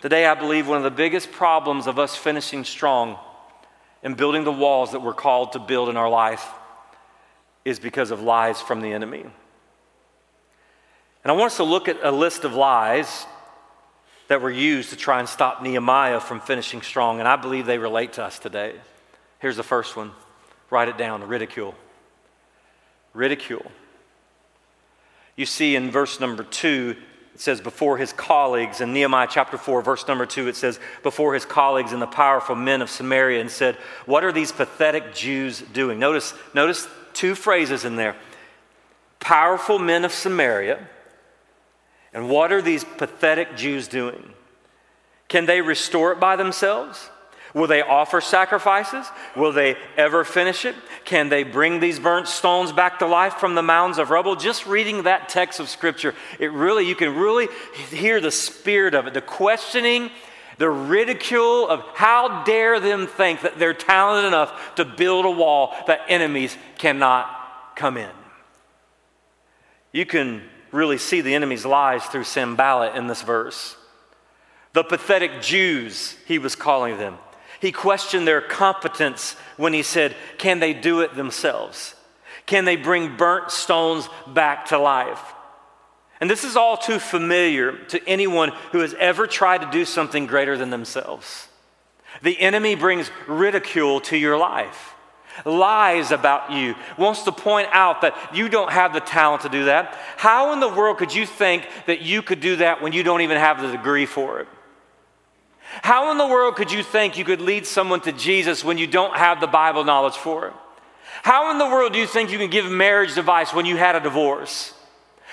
Today, 0.00 0.26
I 0.26 0.34
believe 0.34 0.66
one 0.66 0.78
of 0.78 0.84
the 0.84 0.90
biggest 0.90 1.30
problems 1.30 1.86
of 1.86 2.00
us 2.00 2.16
finishing 2.16 2.64
strong 2.64 3.16
and 4.02 4.16
building 4.16 4.42
the 4.42 4.50
walls 4.50 4.90
that 4.90 5.02
we're 5.02 5.14
called 5.14 5.52
to 5.52 5.60
build 5.60 5.88
in 5.88 5.96
our 5.96 6.10
life 6.10 6.44
is 7.66 7.80
because 7.80 8.12
of 8.12 8.22
lies 8.22 8.60
from 8.60 8.80
the 8.80 8.92
enemy. 8.92 9.22
And 9.22 9.32
I 11.24 11.32
want 11.32 11.50
us 11.50 11.56
to 11.56 11.64
look 11.64 11.88
at 11.88 11.98
a 12.00 12.12
list 12.12 12.44
of 12.44 12.54
lies 12.54 13.26
that 14.28 14.40
were 14.40 14.52
used 14.52 14.90
to 14.90 14.96
try 14.96 15.18
and 15.18 15.28
stop 15.28 15.60
Nehemiah 15.60 16.20
from 16.20 16.38
finishing 16.38 16.80
strong, 16.80 17.18
and 17.18 17.26
I 17.26 17.34
believe 17.34 17.66
they 17.66 17.78
relate 17.78 18.12
to 18.14 18.22
us 18.22 18.38
today. 18.38 18.74
Here's 19.40 19.56
the 19.56 19.64
first 19.64 19.96
one 19.96 20.12
write 20.70 20.86
it 20.86 20.96
down 20.96 21.26
ridicule. 21.26 21.74
Ridicule. 23.14 23.66
You 25.34 25.44
see 25.44 25.74
in 25.74 25.90
verse 25.90 26.20
number 26.20 26.44
two, 26.44 26.94
it 27.34 27.40
says, 27.40 27.60
before 27.60 27.98
his 27.98 28.12
colleagues. 28.12 28.80
In 28.80 28.92
Nehemiah 28.92 29.26
chapter 29.28 29.58
4, 29.58 29.82
verse 29.82 30.06
number 30.06 30.24
2, 30.24 30.48
it 30.48 30.56
says, 30.56 30.80
before 31.02 31.34
his 31.34 31.44
colleagues 31.44 31.92
and 31.92 32.00
the 32.00 32.06
powerful 32.06 32.54
men 32.54 32.80
of 32.80 32.88
Samaria, 32.88 33.40
and 33.40 33.50
said, 33.50 33.74
What 34.06 34.24
are 34.24 34.32
these 34.32 34.52
pathetic 34.52 35.14
Jews 35.14 35.60
doing? 35.60 35.98
Notice, 35.98 36.32
notice 36.54 36.88
two 37.16 37.34
phrases 37.34 37.84
in 37.84 37.96
there 37.96 38.14
powerful 39.18 39.80
men 39.80 40.04
of 40.04 40.12
Samaria. 40.12 40.86
And 42.12 42.28
what 42.28 42.52
are 42.52 42.62
these 42.62 42.84
pathetic 42.84 43.56
Jews 43.56 43.88
doing? 43.88 44.32
Can 45.26 45.46
they 45.46 45.60
restore 45.60 46.12
it 46.12 46.20
by 46.20 46.36
themselves? 46.36 47.10
Will 47.52 47.66
they 47.66 47.82
offer 47.82 48.20
sacrifices? 48.20 49.06
Will 49.34 49.50
they 49.50 49.76
ever 49.96 50.24
finish 50.24 50.64
it? 50.64 50.76
Can 51.04 51.28
they 51.28 51.42
bring 51.42 51.80
these 51.80 51.98
burnt 51.98 52.28
stones 52.28 52.70
back 52.70 52.98
to 53.00 53.06
life 53.06 53.34
from 53.34 53.54
the 53.54 53.62
mounds 53.62 53.98
of 53.98 54.10
rubble? 54.10 54.36
Just 54.36 54.66
reading 54.66 55.02
that 55.02 55.28
text 55.28 55.58
of 55.58 55.68
scripture, 55.68 56.14
it 56.38 56.52
really, 56.52 56.86
you 56.86 56.94
can 56.94 57.16
really 57.16 57.48
hear 57.90 58.20
the 58.20 58.30
spirit 58.30 58.94
of 58.94 59.06
it, 59.06 59.14
the 59.14 59.20
questioning, 59.20 60.10
the 60.58 60.70
ridicule 60.70 61.68
of 61.68 61.82
how 61.94 62.44
dare 62.44 62.80
them 62.80 63.06
think 63.06 63.42
that 63.42 63.58
they're 63.58 63.74
talented 63.74 64.26
enough 64.26 64.74
to 64.76 64.84
build 64.84 65.24
a 65.24 65.30
wall 65.30 65.74
that 65.86 66.00
enemies 66.08 66.56
cannot 66.78 67.74
come 67.76 67.96
in. 67.96 68.10
You 69.92 70.06
can 70.06 70.42
really 70.72 70.98
see 70.98 71.20
the 71.20 71.34
enemy's 71.34 71.66
lies 71.66 72.04
through 72.04 72.24
Sanballat 72.24 72.96
in 72.96 73.06
this 73.06 73.22
verse. 73.22 73.76
The 74.72 74.84
pathetic 74.84 75.40
Jews, 75.40 76.16
he 76.26 76.38
was 76.38 76.54
calling 76.54 76.98
them. 76.98 77.18
He 77.60 77.72
questioned 77.72 78.26
their 78.26 78.42
competence 78.42 79.36
when 79.56 79.72
he 79.72 79.82
said, 79.82 80.14
Can 80.36 80.60
they 80.60 80.74
do 80.74 81.00
it 81.00 81.14
themselves? 81.14 81.94
Can 82.44 82.64
they 82.64 82.76
bring 82.76 83.16
burnt 83.16 83.50
stones 83.50 84.08
back 84.26 84.66
to 84.66 84.78
life? 84.78 85.34
And 86.20 86.30
this 86.30 86.44
is 86.44 86.56
all 86.56 86.76
too 86.76 86.98
familiar 86.98 87.76
to 87.88 88.08
anyone 88.08 88.52
who 88.72 88.80
has 88.80 88.94
ever 88.94 89.26
tried 89.26 89.60
to 89.62 89.70
do 89.70 89.84
something 89.84 90.26
greater 90.26 90.56
than 90.56 90.70
themselves. 90.70 91.48
The 92.22 92.40
enemy 92.40 92.74
brings 92.74 93.10
ridicule 93.26 94.00
to 94.02 94.16
your 94.16 94.38
life, 94.38 94.94
lies 95.44 96.12
about 96.12 96.52
you, 96.52 96.74
wants 96.96 97.24
to 97.24 97.32
point 97.32 97.68
out 97.72 98.00
that 98.00 98.16
you 98.34 98.48
don't 98.48 98.72
have 98.72 98.94
the 98.94 99.00
talent 99.00 99.42
to 99.42 99.50
do 99.50 99.66
that. 99.66 99.94
How 100.16 100.52
in 100.54 100.60
the 100.60 100.68
world 100.68 100.96
could 100.96 101.14
you 101.14 101.26
think 101.26 101.68
that 101.86 102.00
you 102.00 102.22
could 102.22 102.40
do 102.40 102.56
that 102.56 102.80
when 102.80 102.92
you 102.92 103.02
don't 103.02 103.20
even 103.20 103.36
have 103.36 103.60
the 103.60 103.70
degree 103.70 104.06
for 104.06 104.40
it? 104.40 104.48
How 105.82 106.10
in 106.10 106.16
the 106.16 106.26
world 106.26 106.56
could 106.56 106.72
you 106.72 106.82
think 106.82 107.18
you 107.18 107.24
could 107.24 107.42
lead 107.42 107.66
someone 107.66 108.00
to 108.02 108.12
Jesus 108.12 108.64
when 108.64 108.78
you 108.78 108.86
don't 108.86 109.14
have 109.16 109.40
the 109.40 109.46
Bible 109.46 109.84
knowledge 109.84 110.16
for 110.16 110.46
it? 110.46 110.54
How 111.22 111.50
in 111.50 111.58
the 111.58 111.66
world 111.66 111.92
do 111.92 111.98
you 111.98 112.06
think 112.06 112.30
you 112.30 112.38
can 112.38 112.50
give 112.50 112.70
marriage 112.70 113.18
advice 113.18 113.52
when 113.52 113.66
you 113.66 113.76
had 113.76 113.96
a 113.96 114.00
divorce? 114.00 114.72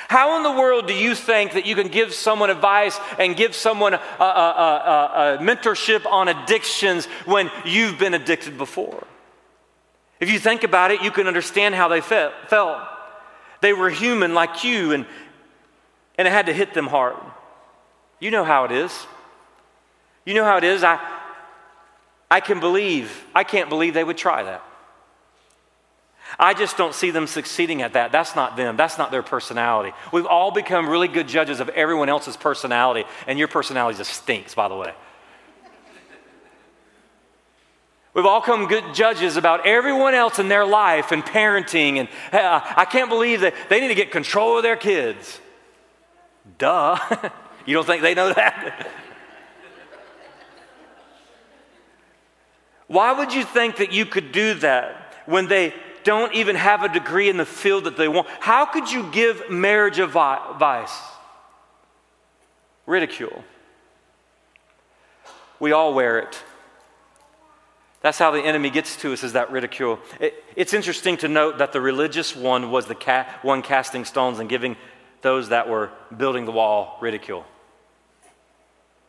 How 0.08 0.38
in 0.38 0.44
the 0.44 0.52
world 0.52 0.88
do 0.88 0.94
you 0.94 1.16
think 1.16 1.54
that 1.54 1.66
you 1.66 1.76
can 1.76 1.88
give 1.88 2.14
someone 2.14 2.50
advice 2.50 3.00
and 3.18 3.36
give 3.36 3.56
someone 3.56 3.94
a, 3.94 3.98
a, 3.98 4.24
a, 4.24 5.36
a, 5.36 5.38
mentorship 5.40 6.06
on 6.06 6.28
addictions 6.28 7.06
when 7.26 7.50
you've 7.66 7.98
been 7.98 8.14
addicted 8.14 8.58
before? 8.58 9.06
If 10.20 10.30
you 10.30 10.40
think 10.40 10.64
about 10.64 10.92
it, 10.92 11.02
you 11.02 11.12
can 11.12 11.28
understand 11.28 11.76
how 11.76 11.88
they 11.88 12.02
felt. 12.02 12.34
They 13.62 13.74
were 13.74 13.90
human 13.90 14.34
like 14.34 14.64
you, 14.64 14.92
and, 14.92 15.06
and 16.18 16.28
it 16.28 16.32
had 16.32 16.48
to 16.48 16.54
hit 16.54 16.74
them 16.74 16.88
hard. 16.88 17.16
You 18.20 18.32
know 18.32 18.44
how 18.44 18.66
it 18.66 18.72
is. 18.72 19.08
You 20.26 20.34
know 20.34 20.46
how 20.46 20.58
it 20.58 20.64
is. 20.64 20.84
I, 20.84 21.00
I 22.30 22.40
can 22.40 22.60
believe, 22.60 23.26
I 23.36 23.44
can't 23.44 23.70
believe 23.70 23.94
they 23.94 24.04
would 24.04 24.18
try 24.18 24.44
that. 24.44 24.64
I 26.40 26.54
just 26.54 26.78
don't 26.78 26.94
see 26.94 27.12
them 27.12 27.28
succeeding 27.28 27.82
at 27.82 27.94
that. 27.94 28.12
That's 28.12 28.36
not 28.36 28.58
them. 28.58 28.78
That's 28.78 28.98
not 28.98 29.12
their 29.12 29.24
personality. 29.24 29.94
We've 30.12 30.26
all 30.26 30.52
become 30.52 30.90
really 30.90 31.08
good 31.08 31.28
judges 31.28 31.60
of 31.60 31.70
everyone 31.70 32.10
else's 32.10 32.38
personality, 32.38 33.08
and 33.28 33.38
your 33.38 33.48
personality 33.48 33.98
just 33.98 34.14
stinks, 34.14 34.56
by 34.56 34.68
the 34.68 34.76
way. 34.76 34.94
We've 38.14 38.26
all 38.28 38.42
come 38.42 38.68
good 38.68 38.94
judges 38.94 39.38
about 39.38 39.66
everyone 39.66 40.14
else 40.14 40.38
in 40.38 40.48
their 40.48 40.66
life 40.66 41.12
and 41.12 41.24
parenting, 41.24 41.98
and 41.98 42.10
uh, 42.32 42.62
I 42.76 42.86
can't 42.86 43.10
believe 43.10 43.42
that 43.42 43.56
they 43.70 43.80
need 43.80 43.88
to 43.88 43.96
get 43.96 44.12
control 44.12 44.58
of 44.58 44.64
their 44.64 44.76
kids. 44.76 45.40
Duh. 46.60 46.98
you 47.66 47.74
don't 47.74 47.88
think 47.88 48.04
they 48.04 48.14
know 48.14 48.32
that? 48.32 48.88
Why 52.88 53.14
would 53.14 53.34
you 53.34 53.44
think 53.44 53.78
that 53.78 53.92
you 53.92 54.06
could 54.06 54.32
do 54.32 54.54
that 54.56 55.16
when 55.26 55.48
they 55.48 55.74
don't 56.04 56.34
even 56.34 56.56
have 56.56 56.84
a 56.84 56.90
degree 56.90 57.30
in 57.30 57.38
the 57.38 57.46
field 57.46 57.86
that 57.86 57.98
they 57.98 58.08
want. 58.08 58.28
How 58.40 58.66
could 58.66 58.92
you 58.92 59.12
give 59.12 59.50
marriage 59.50 60.00
advice? 60.00 60.94
Ridicule. 62.86 63.44
We 65.60 65.72
all 65.72 65.94
wear 65.94 66.20
it. 66.20 66.44
That's 68.02 68.20
how 68.20 68.32
the 68.32 68.42
enemy 68.42 68.70
gets 68.70 68.98
to 68.98 69.14
us, 69.14 69.24
is 69.24 69.32
that 69.34 69.50
ridicule. 69.50 69.98
It, 70.20 70.44
it's 70.58 70.74
interesting 70.74 71.16
to 71.18 71.30
note 71.30 71.60
that 71.60 71.72
the 71.72 71.80
religious 71.80 72.36
one 72.36 72.70
was 72.70 72.86
the 72.86 72.96
ca- 72.96 73.26
one 73.44 73.62
casting 73.62 74.04
stones 74.04 74.40
and 74.40 74.50
giving 74.50 74.76
those 75.22 75.50
that 75.50 75.70
were 75.70 75.90
building 76.16 76.44
the 76.46 76.52
wall 76.52 76.98
ridicule. 77.02 77.46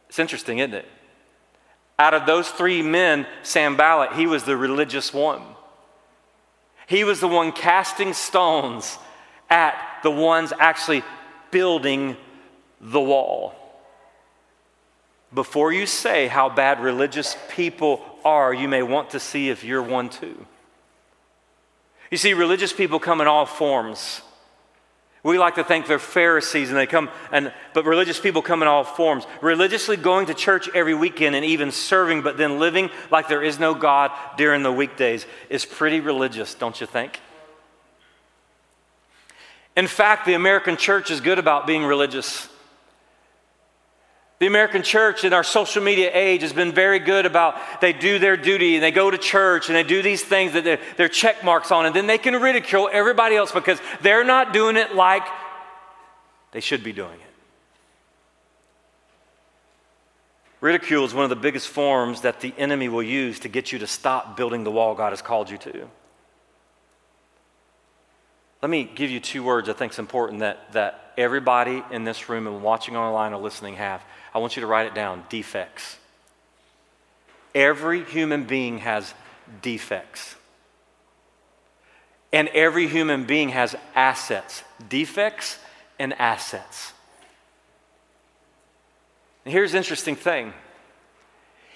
It's 0.09 0.21
interesting, 0.21 0.59
isn't 0.59 0.75
it? 0.75 0.89
Out 1.99 2.15
of 2.15 2.25
those 2.25 2.49
three 2.49 2.83
men, 2.83 3.27
Sanballat, 3.43 4.13
he 4.13 4.29
was 4.29 4.45
the 4.45 4.57
religious 4.57 5.13
one. 5.13 5.43
He 6.87 7.05
was 7.05 7.21
the 7.21 7.29
one 7.29 7.53
casting 7.53 8.13
stones 8.13 8.99
at 9.49 9.75
the 10.03 10.11
ones 10.11 10.53
actually 10.59 11.03
building 11.51 12.17
the 12.81 13.01
wall. 13.01 13.55
Before 15.33 15.73
you 15.73 15.87
say 15.87 16.29
how 16.29 16.49
bad 16.49 16.81
religious 16.81 17.37
people 17.49 18.05
are, 18.25 18.55
you 18.55 18.69
may 18.69 18.83
want 18.83 19.11
to 19.11 19.21
see 19.21 19.49
if 19.49 19.65
you're 19.65 19.83
one 19.83 20.09
too. 20.09 20.47
You 22.11 22.19
see, 22.19 22.35
religious 22.35 22.73
people 22.73 23.01
come 23.01 23.21
in 23.21 23.27
all 23.27 23.47
forms. 23.47 24.23
We 25.25 25.39
like 25.39 25.55
to 25.55 25.65
think 25.65 25.87
they're 25.87 25.99
Pharisees 25.99 26.69
and 26.69 26.79
they 26.79 26.87
come 26.87 27.09
and 27.33 27.51
but 27.73 27.87
religious 27.87 28.21
people 28.21 28.43
come 28.43 28.61
in 28.61 28.69
all 28.69 28.85
forms. 28.85 29.25
Religiously 29.41 29.97
going 29.97 30.27
to 30.27 30.35
church 30.35 30.69
every 30.75 30.95
weekend 30.95 31.35
and 31.35 31.45
even 31.47 31.73
serving, 31.73 32.21
but 32.21 32.37
then 32.37 32.61
living 32.61 32.91
like 33.11 33.27
there 33.27 33.43
is 33.43 33.59
no 33.59 33.75
God 33.75 34.13
during 34.37 34.63
the 34.63 34.71
weekdays 34.71 35.25
is 35.49 35.65
pretty 35.65 36.01
religious, 36.01 36.55
don't 36.55 36.79
you 36.79 36.87
think? 36.87 37.21
In 39.77 39.87
fact, 39.87 40.27
the 40.27 40.35
American 40.35 40.77
church 40.77 41.11
is 41.11 41.23
good 41.23 41.39
about 41.39 41.67
being 41.67 41.85
religious. 41.85 42.49
The 44.45 44.49
American 44.49 44.83
church 44.83 45.25
in 45.25 45.33
our 45.33 45.43
social 45.43 45.83
media 45.83 46.11
age 46.13 46.43
has 46.43 46.53
been 46.53 46.73
very 46.73 46.99
good 46.99 47.25
about 47.25 47.59
they 47.81 47.95
do 47.95 48.19
their 48.19 48.37
duty 48.37 48.75
and 48.75 48.85
they 48.85 48.91
go 48.91 49.11
to 49.11 49.17
church 49.17 49.71
and 49.71 49.75
they 49.75 49.83
do 49.83 50.03
these 50.03 50.23
things 50.23 50.53
that 50.53 50.65
they're, 50.65 50.81
they're 50.99 51.09
check 51.09 51.43
marks 51.43 51.73
on, 51.73 51.87
and 51.87 51.97
then 51.97 52.07
they 52.07 52.19
can 52.19 52.35
ridicule 52.35 52.91
everybody 52.93 53.37
else 53.37 53.53
because 53.53 53.81
they're 54.03 54.23
not 54.23 54.53
doing 54.53 54.77
it 54.77 54.95
like 54.95 55.23
they 56.53 56.61
should 56.61 56.85
be 56.85 56.93
doing 56.93 57.15
it. 57.15 57.35
Ridicule 60.61 61.07
is 61.07 61.15
one 61.15 61.25
of 61.25 61.31
the 61.31 61.37
biggest 61.37 61.69
forms 61.69 62.21
that 62.21 62.41
the 62.41 62.53
enemy 62.59 62.91
will 62.91 63.03
use 63.03 63.39
to 63.41 63.49
get 63.49 63.73
you 63.73 63.79
to 63.79 63.87
stop 63.87 64.37
building 64.37 64.63
the 64.63 64.71
wall 64.71 64.95
God 64.95 65.15
has 65.15 65.23
called 65.23 65.49
you 65.49 65.57
to. 65.57 65.89
Let 68.61 68.69
me 68.69 68.85
give 68.95 69.11
you 69.11 69.21
two 69.21 69.43
words 69.43 69.71
I 69.71 69.73
think 69.73 69.95
is 69.95 69.99
important 69.99 70.41
that, 70.41 70.71
that 70.75 71.13
everybody 71.17 71.83
in 71.91 72.05
this 72.05 72.29
room 72.29 72.47
and 72.47 72.63
watching 72.63 72.95
online 72.95 73.33
or 73.33 73.41
listening 73.41 73.77
have. 73.77 74.05
I 74.35 74.39
want 74.39 74.57
you 74.57 74.61
to 74.61 74.67
write 74.67 74.87
it 74.87 74.95
down 74.95 75.25
defects. 75.29 75.97
Every 77.55 78.03
human 78.03 78.45
being 78.45 78.79
has 78.79 79.15
defects. 79.63 80.35
And 82.33 82.49
every 82.49 82.89
human 82.89 83.27
being 83.27 83.51
has 83.51 83.77
assets, 83.95 84.65
defects 84.89 85.59
and 86.01 86.13
assets. 86.15 86.93
And 89.45 89.53
here's 89.53 89.73
the 89.73 89.79
interesting 89.79 90.17
thing. 90.17 90.53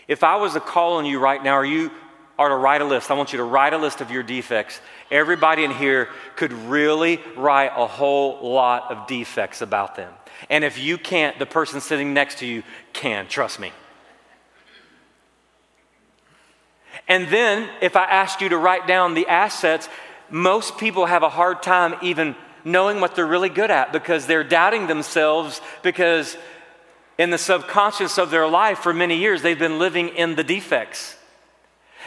If 0.09 0.25
I 0.25 0.37
was 0.37 0.55
to 0.55 0.61
call 0.61 0.95
on 0.95 1.07
you 1.07 1.21
right 1.21 1.43
now, 1.43 1.53
are 1.53 1.65
you 1.65 1.93
are 2.38 2.49
to 2.49 2.57
write 2.57 2.80
a 2.80 2.85
list, 2.85 3.11
I 3.11 3.14
want 3.14 3.33
you 3.33 3.38
to 3.38 3.45
write 3.45 3.73
a 3.73 3.78
list 3.78 4.00
of 4.00 4.11
your 4.11 4.23
defects. 4.23 4.80
Everybody 5.11 5.64
in 5.64 5.73
here 5.73 6.09
could 6.37 6.52
really 6.52 7.21
write 7.37 7.73
a 7.76 7.87
whole 7.87 8.52
lot 8.52 8.92
of 8.92 9.09
defects 9.09 9.61
about 9.61 9.97
them. 9.97 10.12
And 10.49 10.62
if 10.62 10.78
you 10.78 10.99
can't, 10.99 11.38
the 11.38 11.47
person 11.47 11.80
sitting 11.80 12.14
next 12.14 12.38
to 12.38 12.47
you 12.47 12.62
can, 12.92 13.26
trust 13.26 13.59
me. 13.59 13.73
And 17.09 17.28
then, 17.28 17.68
if 17.80 17.97
I 17.97 18.04
ask 18.04 18.40
you 18.40 18.50
to 18.50 18.59
write 18.59 18.87
down 18.87 19.14
the 19.14 19.26
assets, 19.26 19.88
most 20.30 20.78
people 20.78 21.07
have 21.07 21.23
a 21.23 21.28
hard 21.28 21.62
time 21.62 21.95
even 22.02 22.37
knowing 22.64 23.00
what 23.00 23.14
they're 23.14 23.26
really 23.26 23.49
good 23.49 23.71
at 23.71 23.92
because 23.92 24.26
they're 24.26 24.45
doubting 24.45 24.87
themselves 24.87 25.61
because 25.83 26.37
in 27.16 27.30
the 27.30 27.38
subconscious 27.38 28.18
of 28.18 28.30
their 28.30 28.47
life 28.47 28.78
for 28.78 28.92
many 28.92 29.16
years 29.16 29.42
they've 29.42 29.59
been 29.59 29.78
living 29.78 30.09
in 30.11 30.37
the 30.37 30.45
defects. 30.45 31.16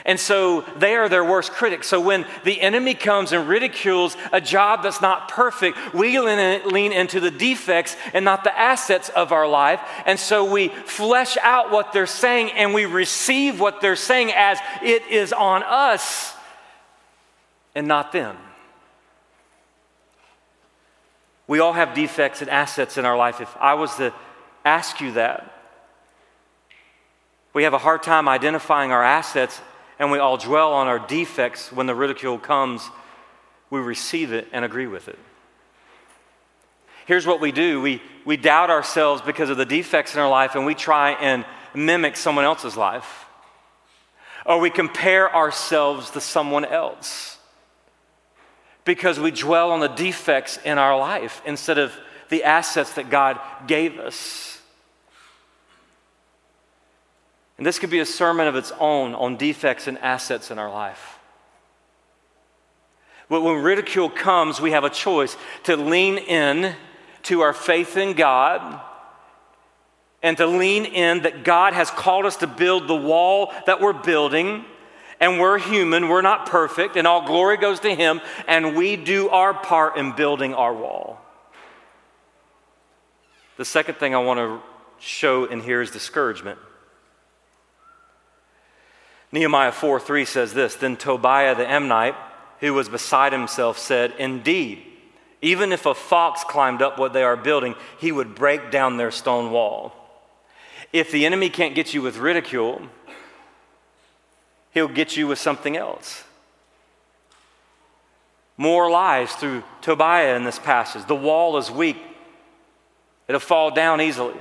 And 0.05 0.19
so 0.19 0.61
they 0.77 0.95
are 0.95 1.07
their 1.07 1.23
worst 1.23 1.51
critics. 1.51 1.87
So 1.87 2.01
when 2.01 2.25
the 2.43 2.59
enemy 2.59 2.93
comes 2.93 3.31
and 3.31 3.47
ridicules 3.47 4.17
a 4.31 4.41
job 4.41 4.83
that's 4.83 5.01
not 5.01 5.27
perfect, 5.27 5.93
we 5.93 6.19
lean 6.19 6.91
into 6.91 7.19
the 7.19 7.31
defects 7.31 7.95
and 8.13 8.25
not 8.25 8.43
the 8.43 8.57
assets 8.57 9.09
of 9.09 9.31
our 9.31 9.47
life. 9.47 9.79
And 10.05 10.19
so 10.19 10.51
we 10.51 10.69
flesh 10.69 11.37
out 11.37 11.71
what 11.71 11.93
they're 11.93 12.07
saying 12.07 12.51
and 12.51 12.73
we 12.73 12.85
receive 12.85 13.59
what 13.59 13.81
they're 13.81 13.95
saying 13.95 14.31
as 14.35 14.57
it 14.81 15.05
is 15.07 15.33
on 15.33 15.63
us 15.63 16.33
and 17.75 17.87
not 17.87 18.11
them. 18.11 18.37
We 21.47 21.59
all 21.59 21.73
have 21.73 21.93
defects 21.93 22.41
and 22.41 22.49
assets 22.49 22.97
in 22.97 23.05
our 23.05 23.17
life. 23.17 23.41
If 23.41 23.55
I 23.57 23.73
was 23.73 23.95
to 23.97 24.13
ask 24.63 25.01
you 25.01 25.11
that, 25.13 25.53
we 27.53 27.63
have 27.63 27.73
a 27.73 27.77
hard 27.77 28.01
time 28.01 28.29
identifying 28.29 28.91
our 28.91 29.03
assets 29.03 29.59
and 30.01 30.09
we 30.09 30.17
all 30.17 30.35
dwell 30.35 30.73
on 30.73 30.87
our 30.87 30.97
defects 30.97 31.71
when 31.71 31.85
the 31.85 31.93
ridicule 31.93 32.39
comes, 32.39 32.89
we 33.69 33.79
receive 33.79 34.33
it 34.33 34.47
and 34.51 34.65
agree 34.65 34.87
with 34.87 35.07
it. 35.07 35.19
Here's 37.05 37.27
what 37.27 37.39
we 37.39 37.51
do 37.51 37.81
we, 37.81 38.01
we 38.25 38.35
doubt 38.35 38.71
ourselves 38.71 39.21
because 39.21 39.51
of 39.51 39.57
the 39.57 39.65
defects 39.65 40.15
in 40.15 40.19
our 40.19 40.29
life, 40.29 40.55
and 40.55 40.65
we 40.65 40.73
try 40.73 41.11
and 41.11 41.45
mimic 41.75 42.17
someone 42.17 42.45
else's 42.45 42.75
life. 42.75 43.25
Or 44.43 44.59
we 44.59 44.71
compare 44.71 45.33
ourselves 45.33 46.09
to 46.11 46.19
someone 46.19 46.65
else 46.65 47.37
because 48.85 49.19
we 49.19 49.29
dwell 49.29 49.69
on 49.69 49.81
the 49.81 49.87
defects 49.87 50.57
in 50.65 50.79
our 50.79 50.97
life 50.97 51.43
instead 51.45 51.77
of 51.77 51.93
the 52.29 52.43
assets 52.43 52.93
that 52.93 53.11
God 53.11 53.39
gave 53.67 53.99
us. 53.99 54.50
And 57.57 57.65
this 57.65 57.79
could 57.79 57.89
be 57.89 57.99
a 57.99 58.05
sermon 58.05 58.47
of 58.47 58.55
its 58.55 58.71
own 58.79 59.13
on 59.13 59.37
defects 59.37 59.87
and 59.87 59.97
assets 59.99 60.51
in 60.51 60.57
our 60.57 60.69
life. 60.69 61.19
But 63.29 63.41
when 63.41 63.63
ridicule 63.63 64.09
comes, 64.09 64.59
we 64.59 64.71
have 64.71 64.83
a 64.83 64.89
choice 64.89 65.37
to 65.63 65.77
lean 65.77 66.17
in 66.17 66.75
to 67.23 67.41
our 67.41 67.53
faith 67.53 67.95
in 67.95 68.13
God 68.13 68.81
and 70.23 70.37
to 70.37 70.45
lean 70.45 70.85
in 70.85 71.21
that 71.21 71.43
God 71.43 71.73
has 71.73 71.89
called 71.89 72.25
us 72.25 72.37
to 72.37 72.47
build 72.47 72.87
the 72.87 72.95
wall 72.95 73.53
that 73.65 73.79
we're 73.79 73.93
building. 73.93 74.65
And 75.19 75.39
we're 75.39 75.59
human, 75.59 76.09
we're 76.09 76.23
not 76.23 76.47
perfect, 76.47 76.95
and 76.95 77.05
all 77.05 77.27
glory 77.27 77.57
goes 77.57 77.79
to 77.81 77.93
Him, 77.93 78.21
and 78.47 78.75
we 78.75 78.95
do 78.95 79.29
our 79.29 79.53
part 79.53 79.97
in 79.97 80.13
building 80.13 80.55
our 80.55 80.73
wall. 80.73 81.21
The 83.57 83.65
second 83.65 83.99
thing 83.99 84.15
I 84.15 84.17
want 84.17 84.39
to 84.39 84.59
show 84.97 85.45
in 85.45 85.61
here 85.61 85.79
is 85.79 85.91
discouragement. 85.91 86.57
Nehemiah 89.31 89.71
4 89.71 89.99
3 89.99 90.25
says 90.25 90.53
this 90.53 90.75
Then 90.75 90.97
Tobiah 90.97 91.55
the 91.55 91.69
Ammonite, 91.69 92.15
who 92.59 92.73
was 92.73 92.89
beside 92.89 93.33
himself, 93.33 93.77
said, 93.77 94.13
Indeed, 94.17 94.83
even 95.41 95.71
if 95.71 95.85
a 95.85 95.95
fox 95.95 96.43
climbed 96.43 96.81
up 96.81 96.99
what 96.99 97.13
they 97.13 97.23
are 97.23 97.37
building, 97.37 97.75
he 97.99 98.11
would 98.11 98.35
break 98.35 98.71
down 98.71 98.97
their 98.97 99.11
stone 99.11 99.51
wall. 99.51 99.93
If 100.93 101.11
the 101.11 101.25
enemy 101.25 101.49
can't 101.49 101.73
get 101.73 101.93
you 101.93 102.01
with 102.01 102.17
ridicule, 102.17 102.81
he'll 104.71 104.87
get 104.87 105.15
you 105.15 105.27
with 105.27 105.39
something 105.39 105.77
else. 105.77 106.23
More 108.57 108.91
lies 108.91 109.31
through 109.31 109.63
Tobiah 109.81 110.35
in 110.35 110.43
this 110.43 110.59
passage. 110.59 111.07
The 111.07 111.15
wall 111.15 111.57
is 111.57 111.71
weak, 111.71 111.97
it'll 113.27 113.39
fall 113.39 113.71
down 113.71 114.01
easily. 114.01 114.37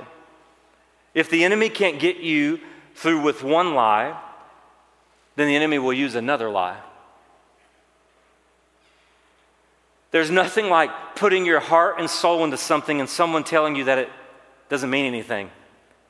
If 1.13 1.29
the 1.29 1.43
enemy 1.43 1.69
can't 1.69 1.99
get 1.99 2.17
you 2.17 2.59
through 2.95 3.21
with 3.21 3.43
one 3.43 3.73
lie, 3.73 4.17
then 5.41 5.47
the 5.47 5.55
enemy 5.55 5.79
will 5.79 5.93
use 5.93 6.15
another 6.15 6.49
lie. 6.49 6.77
There's 10.11 10.29
nothing 10.29 10.69
like 10.69 11.15
putting 11.15 11.45
your 11.45 11.59
heart 11.59 11.95
and 11.99 12.09
soul 12.09 12.43
into 12.43 12.57
something 12.57 12.99
and 12.99 13.09
someone 13.09 13.43
telling 13.43 13.75
you 13.75 13.85
that 13.85 13.97
it 13.97 14.09
doesn't 14.69 14.89
mean 14.89 15.05
anything 15.05 15.49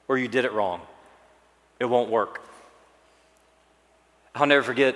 or 0.07 0.17
you 0.17 0.27
did 0.27 0.43
it 0.43 0.51
wrong. 0.51 0.81
It 1.79 1.85
won't 1.85 2.09
work. 2.09 2.43
I'll 4.35 4.47
never 4.47 4.63
forget 4.63 4.95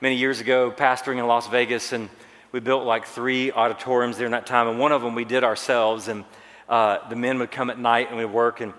many 0.00 0.16
years 0.16 0.40
ago 0.40 0.70
pastoring 0.70 1.18
in 1.18 1.26
Las 1.26 1.48
Vegas, 1.48 1.92
and 1.92 2.08
we 2.52 2.60
built 2.60 2.84
like 2.84 3.06
three 3.06 3.52
auditoriums 3.52 4.16
during 4.16 4.32
that 4.32 4.46
time, 4.46 4.68
and 4.68 4.78
one 4.78 4.92
of 4.92 5.02
them 5.02 5.14
we 5.14 5.24
did 5.24 5.44
ourselves, 5.44 6.08
and 6.08 6.24
uh, 6.68 7.06
the 7.08 7.16
men 7.16 7.38
would 7.38 7.50
come 7.50 7.70
at 7.70 7.78
night 7.78 8.08
and 8.08 8.16
we'd 8.16 8.24
work. 8.26 8.60
And 8.60 8.72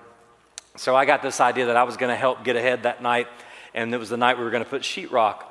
so 0.75 0.95
I 0.95 1.05
got 1.05 1.21
this 1.21 1.39
idea 1.39 1.67
that 1.67 1.77
I 1.77 1.83
was 1.83 1.97
going 1.97 2.09
to 2.09 2.15
help 2.15 2.43
get 2.43 2.55
ahead 2.55 2.83
that 2.83 3.01
night, 3.01 3.27
and 3.73 3.93
it 3.93 3.97
was 3.97 4.09
the 4.09 4.17
night 4.17 4.37
we 4.37 4.43
were 4.43 4.51
going 4.51 4.63
to 4.63 4.69
put 4.69 4.81
sheetrock 4.81 5.43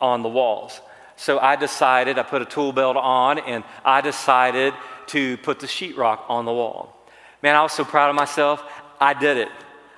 on 0.00 0.22
the 0.22 0.28
walls. 0.28 0.80
So 1.16 1.38
I 1.38 1.56
decided, 1.56 2.18
I 2.18 2.22
put 2.22 2.42
a 2.42 2.44
tool 2.44 2.72
belt 2.72 2.96
on, 2.96 3.38
and 3.38 3.64
I 3.84 4.00
decided 4.00 4.74
to 5.08 5.36
put 5.38 5.58
the 5.60 5.66
sheetrock 5.66 6.20
on 6.28 6.44
the 6.44 6.52
wall. 6.52 6.94
Man, 7.42 7.56
I 7.56 7.62
was 7.62 7.72
so 7.72 7.84
proud 7.84 8.10
of 8.10 8.16
myself. 8.16 8.62
I 9.00 9.14
did 9.14 9.36
it. 9.36 9.48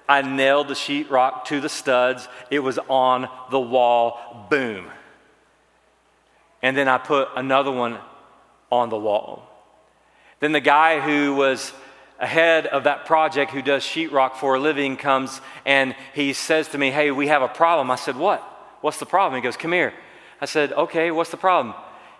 I 0.08 0.22
nailed 0.22 0.68
the 0.68 0.74
sheetrock 0.74 1.44
to 1.46 1.60
the 1.60 1.68
studs. 1.68 2.26
It 2.50 2.60
was 2.60 2.78
on 2.88 3.28
the 3.50 3.60
wall. 3.60 4.46
Boom. 4.50 4.90
And 6.62 6.76
then 6.76 6.88
I 6.88 6.98
put 6.98 7.28
another 7.36 7.70
one 7.70 7.98
on 8.70 8.88
the 8.88 8.98
wall. 8.98 9.46
Then 10.40 10.52
the 10.52 10.60
guy 10.60 11.00
who 11.00 11.34
was 11.34 11.72
ahead 12.20 12.66
of 12.66 12.84
that 12.84 13.06
project, 13.06 13.50
who 13.50 13.62
does 13.62 13.82
sheetrock 13.82 14.36
for 14.36 14.54
a 14.54 14.60
living, 14.60 14.96
comes 14.96 15.40
and 15.64 15.96
he 16.14 16.32
says 16.32 16.68
to 16.68 16.78
me, 16.78 16.90
Hey, 16.90 17.10
we 17.10 17.26
have 17.26 17.42
a 17.42 17.48
problem. 17.48 17.90
I 17.90 17.96
said, 17.96 18.16
What? 18.16 18.40
What's 18.82 18.98
the 18.98 19.06
problem? 19.06 19.40
He 19.40 19.42
goes, 19.42 19.56
Come 19.56 19.72
here. 19.72 19.92
I 20.40 20.44
said, 20.44 20.72
Okay, 20.72 21.10
what's 21.10 21.30
the 21.30 21.36
problem? 21.36 21.74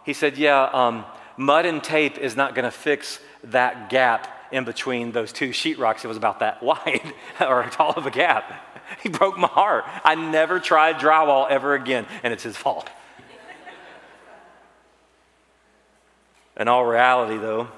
He 0.04 0.14
said, 0.14 0.38
Yeah, 0.38 0.62
um, 0.72 1.04
mud 1.36 1.66
and 1.66 1.84
tape 1.84 2.18
is 2.18 2.34
not 2.34 2.54
going 2.54 2.64
to 2.64 2.70
fix 2.70 3.20
that 3.44 3.90
gap 3.90 4.28
in 4.50 4.64
between 4.64 5.12
those 5.12 5.32
two 5.32 5.50
sheetrocks. 5.50 6.04
It 6.04 6.08
was 6.08 6.16
about 6.16 6.40
that 6.40 6.62
wide 6.62 7.12
or 7.40 7.68
tall 7.70 7.92
of 7.92 8.06
a 8.06 8.10
gap. 8.10 8.66
He 9.02 9.08
broke 9.08 9.38
my 9.38 9.46
heart. 9.46 9.84
I 10.04 10.16
never 10.16 10.58
tried 10.58 10.96
drywall 10.96 11.48
ever 11.48 11.74
again, 11.74 12.06
and 12.22 12.32
it's 12.32 12.42
his 12.42 12.56
fault. 12.56 12.90
In 16.56 16.68
all 16.68 16.84
reality, 16.84 17.38
though, 17.38 17.68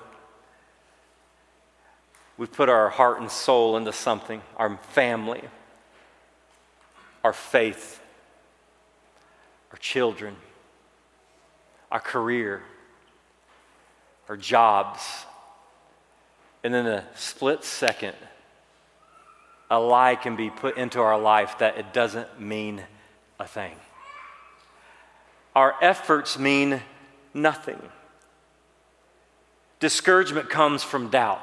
we've 2.36 2.52
put 2.52 2.68
our 2.68 2.88
heart 2.88 3.20
and 3.20 3.30
soul 3.30 3.76
into 3.76 3.92
something 3.92 4.42
our 4.56 4.76
family, 4.90 5.42
our 7.24 7.32
faith, 7.32 8.00
our 9.70 9.78
children, 9.78 10.36
our 11.90 12.00
career, 12.00 12.62
our 14.28 14.36
jobs. 14.36 15.26
And 16.64 16.74
in 16.74 16.86
a 16.86 17.04
split 17.14 17.64
second, 17.64 18.14
a 19.70 19.80
lie 19.80 20.16
can 20.16 20.36
be 20.36 20.50
put 20.50 20.76
into 20.76 21.00
our 21.00 21.18
life 21.18 21.58
that 21.58 21.78
it 21.78 21.92
doesn't 21.92 22.40
mean 22.40 22.82
a 23.40 23.46
thing. 23.46 23.74
Our 25.56 25.74
efforts 25.82 26.38
mean 26.38 26.82
nothing. 27.34 27.80
Discouragement 29.80 30.48
comes 30.48 30.82
from 30.82 31.08
doubt. 31.08 31.42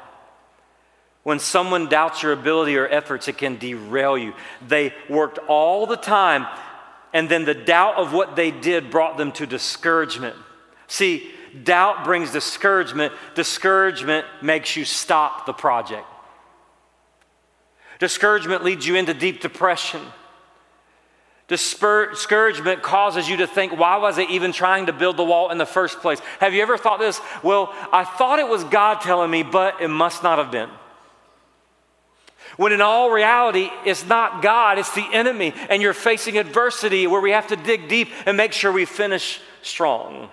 When 1.22 1.38
someone 1.38 1.88
doubts 1.88 2.22
your 2.22 2.32
ability 2.32 2.76
or 2.76 2.88
efforts, 2.88 3.28
it 3.28 3.36
can 3.36 3.58
derail 3.58 4.16
you. 4.16 4.34
They 4.66 4.94
worked 5.08 5.38
all 5.48 5.86
the 5.86 5.96
time 5.96 6.46
and 7.12 7.28
then 7.28 7.44
the 7.44 7.54
doubt 7.54 7.96
of 7.96 8.12
what 8.12 8.36
they 8.36 8.50
did 8.50 8.90
brought 8.90 9.18
them 9.18 9.32
to 9.32 9.46
discouragement. 9.46 10.36
See, 10.86 11.30
doubt 11.62 12.04
brings 12.04 12.32
discouragement, 12.32 13.12
discouragement 13.34 14.26
makes 14.42 14.76
you 14.76 14.84
stop 14.84 15.46
the 15.46 15.52
project. 15.52 16.06
Discouragement 17.98 18.64
leads 18.64 18.86
you 18.86 18.94
into 18.94 19.12
deep 19.12 19.40
depression. 19.40 20.00
Discouragement 21.48 22.80
causes 22.80 23.28
you 23.28 23.38
to 23.38 23.46
think, 23.46 23.76
why 23.76 23.96
was 23.96 24.18
I 24.18 24.22
even 24.22 24.52
trying 24.52 24.86
to 24.86 24.92
build 24.92 25.16
the 25.16 25.24
wall 25.24 25.50
in 25.50 25.58
the 25.58 25.66
first 25.66 25.98
place? 25.98 26.20
Have 26.38 26.54
you 26.54 26.62
ever 26.62 26.78
thought 26.78 27.00
this? 27.00 27.20
Well, 27.42 27.74
I 27.92 28.04
thought 28.04 28.38
it 28.38 28.48
was 28.48 28.62
God 28.64 29.00
telling 29.00 29.30
me, 29.30 29.42
but 29.42 29.82
it 29.82 29.88
must 29.88 30.22
not 30.22 30.38
have 30.38 30.52
been. 30.52 30.70
When 32.56 32.72
in 32.72 32.80
all 32.80 33.10
reality, 33.10 33.70
it's 33.84 34.04
not 34.04 34.42
God, 34.42 34.78
it's 34.78 34.94
the 34.94 35.06
enemy, 35.12 35.54
and 35.68 35.80
you're 35.80 35.94
facing 35.94 36.36
adversity 36.36 37.06
where 37.06 37.20
we 37.20 37.30
have 37.30 37.46
to 37.48 37.56
dig 37.56 37.88
deep 37.88 38.10
and 38.26 38.36
make 38.36 38.52
sure 38.52 38.72
we 38.72 38.84
finish 38.84 39.40
strong. 39.62 40.30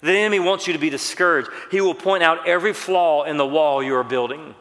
The 0.00 0.12
enemy 0.12 0.38
wants 0.38 0.66
you 0.66 0.72
to 0.72 0.78
be 0.78 0.90
discouraged. 0.90 1.50
He 1.70 1.80
will 1.80 1.94
point 1.94 2.22
out 2.22 2.46
every 2.46 2.72
flaw 2.72 3.24
in 3.24 3.36
the 3.36 3.46
wall 3.46 3.82
you 3.82 3.94
are 3.96 4.04
building. 4.04 4.54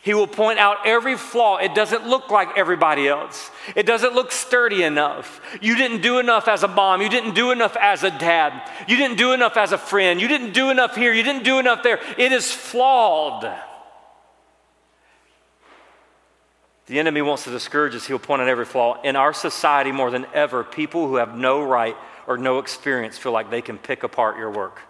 He 0.00 0.14
will 0.14 0.26
point 0.26 0.58
out 0.58 0.86
every 0.86 1.16
flaw. 1.16 1.58
It 1.58 1.74
doesn't 1.74 2.06
look 2.06 2.30
like 2.30 2.56
everybody 2.56 3.08
else. 3.08 3.50
It 3.76 3.84
doesn't 3.84 4.14
look 4.14 4.32
sturdy 4.32 4.82
enough. 4.82 5.40
You 5.60 5.76
didn't 5.76 6.00
do 6.00 6.18
enough 6.18 6.48
as 6.48 6.62
a 6.62 6.68
mom. 6.68 7.02
You 7.02 7.10
didn't 7.10 7.34
do 7.34 7.50
enough 7.50 7.76
as 7.78 8.04
a 8.04 8.10
dad. 8.10 8.70
You 8.88 8.96
didn't 8.96 9.18
do 9.18 9.32
enough 9.32 9.56
as 9.56 9.72
a 9.72 9.78
friend. 9.78 10.20
You 10.20 10.28
didn't 10.28 10.52
do 10.52 10.70
enough 10.70 10.96
here. 10.96 11.12
You 11.12 11.22
didn't 11.22 11.42
do 11.42 11.58
enough 11.58 11.82
there. 11.82 12.00
It 12.16 12.32
is 12.32 12.50
flawed. 12.50 13.52
The 16.88 16.98
enemy 16.98 17.20
wants 17.20 17.44
to 17.44 17.50
discourage 17.50 17.94
us. 17.94 18.06
He'll 18.06 18.18
point 18.18 18.40
out 18.40 18.48
every 18.48 18.64
flaw. 18.64 19.00
In 19.02 19.14
our 19.14 19.34
society, 19.34 19.92
more 19.92 20.10
than 20.10 20.26
ever, 20.32 20.64
people 20.64 21.06
who 21.06 21.16
have 21.16 21.36
no 21.36 21.62
right 21.62 21.94
or 22.26 22.38
no 22.38 22.58
experience 22.58 23.18
feel 23.18 23.32
like 23.32 23.50
they 23.50 23.60
can 23.60 23.76
pick 23.76 24.02
apart 24.04 24.38
your 24.38 24.50
work. 24.50 24.80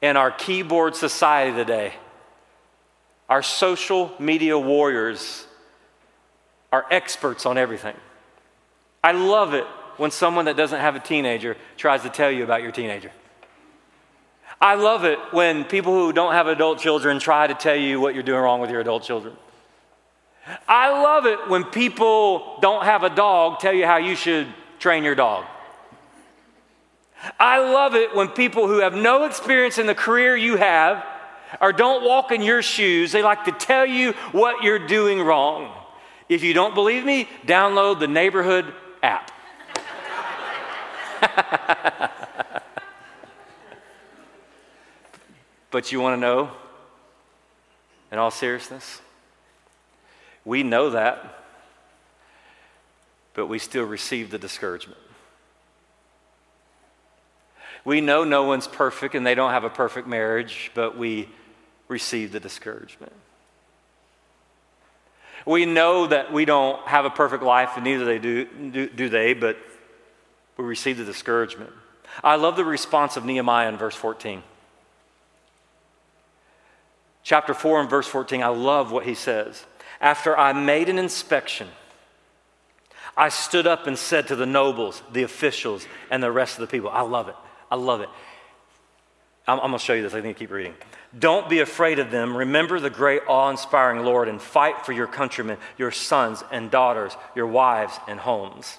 In 0.00 0.16
our 0.16 0.30
keyboard 0.30 0.96
society 0.96 1.54
today, 1.54 1.92
our 3.28 3.42
social 3.42 4.10
media 4.18 4.58
warriors 4.58 5.46
are 6.72 6.86
experts 6.90 7.44
on 7.44 7.58
everything. 7.58 7.94
I 9.04 9.12
love 9.12 9.52
it 9.52 9.66
when 9.98 10.10
someone 10.10 10.46
that 10.46 10.56
doesn't 10.56 10.80
have 10.80 10.96
a 10.96 11.00
teenager 11.00 11.58
tries 11.76 12.02
to 12.02 12.08
tell 12.08 12.30
you 12.30 12.42
about 12.42 12.62
your 12.62 12.72
teenager. 12.72 13.12
I 14.62 14.76
love 14.76 15.04
it 15.04 15.18
when 15.32 15.64
people 15.64 15.92
who 15.92 16.12
don't 16.14 16.32
have 16.32 16.46
adult 16.46 16.78
children 16.78 17.18
try 17.18 17.46
to 17.46 17.54
tell 17.54 17.76
you 17.76 18.00
what 18.00 18.14
you're 18.14 18.22
doing 18.22 18.40
wrong 18.40 18.60
with 18.62 18.70
your 18.70 18.80
adult 18.80 19.02
children. 19.02 19.36
I 20.68 20.90
love 20.90 21.26
it 21.26 21.48
when 21.48 21.64
people 21.64 22.58
don't 22.60 22.84
have 22.84 23.02
a 23.02 23.10
dog 23.10 23.60
tell 23.60 23.72
you 23.72 23.86
how 23.86 23.98
you 23.98 24.14
should 24.14 24.48
train 24.78 25.04
your 25.04 25.14
dog. 25.14 25.44
I 27.38 27.58
love 27.58 27.94
it 27.94 28.14
when 28.14 28.28
people 28.28 28.66
who 28.66 28.78
have 28.78 28.94
no 28.94 29.24
experience 29.24 29.76
in 29.78 29.86
the 29.86 29.94
career 29.94 30.36
you 30.36 30.56
have 30.56 31.04
or 31.60 31.72
don't 31.72 32.04
walk 32.04 32.32
in 32.32 32.42
your 32.42 32.62
shoes, 32.62 33.12
they 33.12 33.22
like 33.22 33.44
to 33.44 33.52
tell 33.52 33.84
you 33.84 34.12
what 34.32 34.62
you're 34.62 34.86
doing 34.86 35.20
wrong. 35.20 35.70
If 36.28 36.42
you 36.42 36.54
don't 36.54 36.74
believe 36.74 37.04
me, 37.04 37.28
download 37.44 38.00
the 38.00 38.08
neighborhood 38.08 38.72
app. 39.02 39.30
but 45.70 45.92
you 45.92 46.00
want 46.00 46.16
to 46.16 46.20
know, 46.20 46.50
in 48.10 48.18
all 48.18 48.30
seriousness, 48.30 49.02
We 50.44 50.62
know 50.62 50.90
that, 50.90 51.38
but 53.34 53.46
we 53.46 53.58
still 53.58 53.84
receive 53.84 54.30
the 54.30 54.38
discouragement. 54.38 55.00
We 57.84 58.00
know 58.00 58.24
no 58.24 58.44
one's 58.44 58.66
perfect 58.66 59.14
and 59.14 59.26
they 59.26 59.34
don't 59.34 59.52
have 59.52 59.64
a 59.64 59.70
perfect 59.70 60.06
marriage, 60.06 60.70
but 60.74 60.98
we 60.98 61.28
receive 61.88 62.32
the 62.32 62.40
discouragement. 62.40 63.12
We 65.46 65.64
know 65.64 66.06
that 66.06 66.32
we 66.32 66.44
don't 66.44 66.86
have 66.86 67.06
a 67.06 67.10
perfect 67.10 67.42
life, 67.42 67.70
and 67.76 67.84
neither 67.84 68.04
they 68.04 68.18
do, 68.18 68.44
do, 68.44 68.88
do 68.88 69.08
they, 69.08 69.32
but 69.32 69.56
we 70.58 70.64
receive 70.64 70.98
the 70.98 71.04
discouragement. 71.04 71.72
I 72.22 72.36
love 72.36 72.56
the 72.56 72.64
response 72.64 73.16
of 73.16 73.24
Nehemiah 73.24 73.68
in 73.68 73.78
verse 73.78 73.94
14. 73.94 74.42
Chapter 77.22 77.54
4 77.54 77.80
and 77.80 77.90
verse 77.90 78.06
14, 78.06 78.42
I 78.42 78.48
love 78.48 78.92
what 78.92 79.06
he 79.06 79.14
says. 79.14 79.64
After 80.00 80.36
I 80.36 80.52
made 80.52 80.88
an 80.88 80.98
inspection, 80.98 81.68
I 83.16 83.28
stood 83.28 83.66
up 83.66 83.86
and 83.86 83.98
said 83.98 84.28
to 84.28 84.36
the 84.36 84.46
nobles, 84.46 85.02
the 85.12 85.24
officials, 85.24 85.86
and 86.10 86.22
the 86.22 86.32
rest 86.32 86.58
of 86.58 86.62
the 86.62 86.70
people, 86.70 86.90
I 86.90 87.02
love 87.02 87.28
it. 87.28 87.36
I 87.70 87.76
love 87.76 88.00
it. 88.00 88.08
I'm, 89.46 89.58
I'm 89.60 89.70
going 89.70 89.78
to 89.78 89.84
show 89.84 89.92
you 89.92 90.02
this. 90.02 90.14
I 90.14 90.22
think 90.22 90.40
you 90.40 90.46
keep 90.46 90.52
reading. 90.52 90.74
Don't 91.18 91.48
be 91.50 91.58
afraid 91.58 91.98
of 91.98 92.10
them. 92.10 92.36
Remember 92.36 92.78
the 92.78 92.90
great, 92.90 93.22
awe 93.26 93.50
inspiring 93.50 94.04
Lord 94.04 94.28
and 94.28 94.40
fight 94.40 94.86
for 94.86 94.92
your 94.92 95.06
countrymen, 95.06 95.58
your 95.76 95.90
sons 95.90 96.42
and 96.52 96.70
daughters, 96.70 97.16
your 97.34 97.48
wives 97.48 97.98
and 98.06 98.20
homes. 98.20 98.78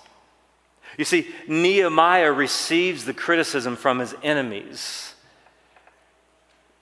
You 0.97 1.05
see, 1.05 1.27
Nehemiah 1.47 2.31
receives 2.31 3.05
the 3.05 3.13
criticism 3.13 3.75
from 3.75 3.99
his 3.99 4.15
enemies, 4.23 5.13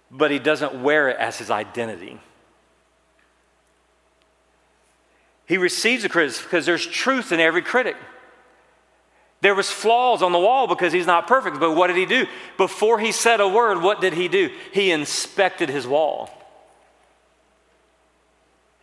but 0.09 0.31
he 0.31 0.39
doesn't 0.39 0.81
wear 0.81 1.09
it 1.09 1.17
as 1.17 1.37
his 1.37 1.51
identity. 1.51 2.19
He 5.49 5.57
receives 5.57 6.03
the 6.03 6.09
criticism 6.09 6.45
because 6.45 6.67
there's 6.67 6.85
truth 6.85 7.31
in 7.31 7.39
every 7.39 7.63
critic. 7.63 7.97
There 9.41 9.55
was 9.55 9.71
flaws 9.71 10.21
on 10.21 10.31
the 10.31 10.39
wall 10.39 10.67
because 10.67 10.93
he's 10.93 11.07
not 11.07 11.25
perfect, 11.25 11.59
but 11.59 11.75
what 11.75 11.87
did 11.87 11.95
he 11.95 12.05
do? 12.05 12.27
Before 12.55 12.99
he 12.99 13.11
said 13.11 13.39
a 13.39 13.47
word, 13.47 13.81
what 13.81 13.99
did 13.99 14.13
he 14.13 14.27
do? 14.27 14.51
He 14.71 14.91
inspected 14.91 15.69
his 15.69 15.87
wall. 15.87 16.29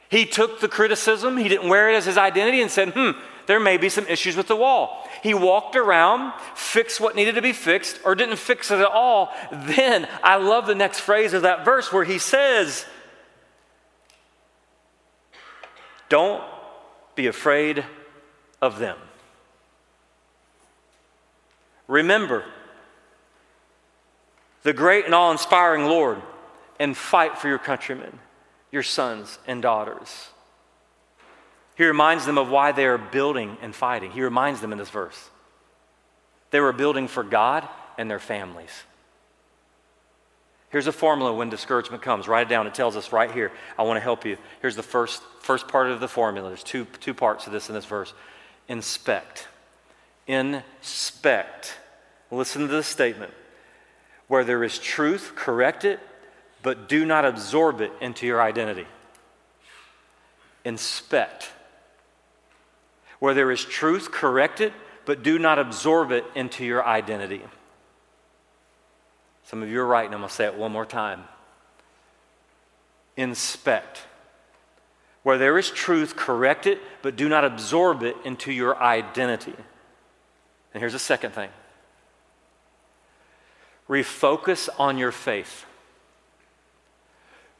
He 0.08 0.26
took 0.26 0.58
the 0.58 0.68
criticism, 0.68 1.36
he 1.36 1.48
didn't 1.48 1.68
wear 1.68 1.90
it 1.90 1.94
as 1.94 2.06
his 2.06 2.18
identity, 2.18 2.60
and 2.60 2.70
said, 2.70 2.90
hmm, 2.94 3.12
there 3.46 3.60
may 3.60 3.76
be 3.76 3.88
some 3.88 4.06
issues 4.08 4.36
with 4.36 4.48
the 4.48 4.56
wall. 4.56 5.08
He 5.22 5.34
walked 5.34 5.76
around, 5.76 6.32
fixed 6.56 7.00
what 7.00 7.14
needed 7.14 7.36
to 7.36 7.42
be 7.42 7.52
fixed, 7.52 8.00
or 8.04 8.16
didn't 8.16 8.36
fix 8.36 8.72
it 8.72 8.80
at 8.80 8.86
all. 8.86 9.32
Then 9.52 10.08
I 10.20 10.36
love 10.36 10.66
the 10.66 10.74
next 10.74 10.98
phrase 10.98 11.32
of 11.32 11.42
that 11.42 11.64
verse 11.64 11.92
where 11.92 12.04
he 12.04 12.18
says, 12.18 12.86
Don't 16.08 16.42
be 17.16 17.26
afraid 17.26 17.84
of 18.62 18.78
them. 18.78 18.96
Remember 21.88 22.44
the 24.62 24.72
great 24.72 25.04
and 25.04 25.14
awe 25.14 25.30
inspiring 25.30 25.86
Lord 25.86 26.20
and 26.78 26.96
fight 26.96 27.38
for 27.38 27.48
your 27.48 27.58
countrymen, 27.58 28.18
your 28.70 28.82
sons 28.82 29.38
and 29.46 29.62
daughters. 29.62 30.28
He 31.76 31.84
reminds 31.84 32.26
them 32.26 32.38
of 32.38 32.50
why 32.50 32.72
they 32.72 32.86
are 32.86 32.98
building 32.98 33.56
and 33.60 33.74
fighting. 33.74 34.10
He 34.10 34.22
reminds 34.22 34.60
them 34.60 34.72
in 34.72 34.78
this 34.78 34.90
verse. 34.90 35.30
They 36.50 36.60
were 36.60 36.72
building 36.72 37.06
for 37.06 37.22
God 37.22 37.68
and 37.98 38.10
their 38.10 38.18
families. 38.18 38.70
Here's 40.76 40.86
a 40.88 40.92
formula 40.92 41.32
when 41.32 41.48
discouragement 41.48 42.02
comes. 42.02 42.28
Write 42.28 42.48
it 42.48 42.50
down. 42.50 42.66
It 42.66 42.74
tells 42.74 42.96
us 42.96 43.10
right 43.10 43.32
here. 43.32 43.50
I 43.78 43.82
want 43.82 43.96
to 43.96 44.02
help 44.02 44.26
you. 44.26 44.36
Here's 44.60 44.76
the 44.76 44.82
first, 44.82 45.22
first 45.40 45.68
part 45.68 45.90
of 45.90 46.00
the 46.00 46.06
formula. 46.06 46.50
There's 46.50 46.62
two, 46.62 46.84
two 47.00 47.14
parts 47.14 47.44
to 47.44 47.50
this 47.50 47.70
in 47.70 47.74
this 47.74 47.86
verse. 47.86 48.12
Inspect 48.68 49.48
inspect. 50.26 51.78
Listen 52.30 52.62
to 52.62 52.68
this 52.68 52.86
statement. 52.86 53.32
Where 54.28 54.44
there 54.44 54.64
is 54.64 54.78
truth, 54.78 55.32
correct 55.36 55.84
it, 55.84 56.00
but 56.62 56.88
do 56.88 57.04
not 57.04 57.24
absorb 57.24 57.80
it 57.80 57.92
into 58.00 58.26
your 58.26 58.42
identity. 58.42 58.86
Inspect. 60.64 61.50
Where 63.20 63.34
there 63.34 63.50
is 63.50 63.64
truth, 63.64 64.10
correct 64.10 64.60
it, 64.60 64.72
but 65.04 65.22
do 65.22 65.38
not 65.38 65.58
absorb 65.58 66.10
it 66.10 66.24
into 66.34 66.64
your 66.64 66.84
identity. 66.84 67.42
Some 69.46 69.62
of 69.62 69.70
you 69.70 69.80
are 69.80 69.86
right, 69.86 70.04
and 70.04 70.12
I'm 70.12 70.20
going 70.20 70.28
to 70.28 70.34
say 70.34 70.46
it 70.46 70.56
one 70.56 70.72
more 70.72 70.84
time. 70.84 71.22
Inspect. 73.16 74.02
Where 75.22 75.38
there 75.38 75.56
is 75.56 75.70
truth, 75.70 76.16
correct 76.16 76.66
it, 76.66 76.80
but 77.00 77.14
do 77.14 77.28
not 77.28 77.44
absorb 77.44 78.02
it 78.02 78.16
into 78.24 78.50
your 78.50 78.76
identity. 78.76 79.54
And 80.74 80.80
here's 80.80 80.94
the 80.94 80.98
second 80.98 81.32
thing 81.32 81.50
refocus 83.88 84.68
on 84.78 84.98
your 84.98 85.12
faith. 85.12 85.64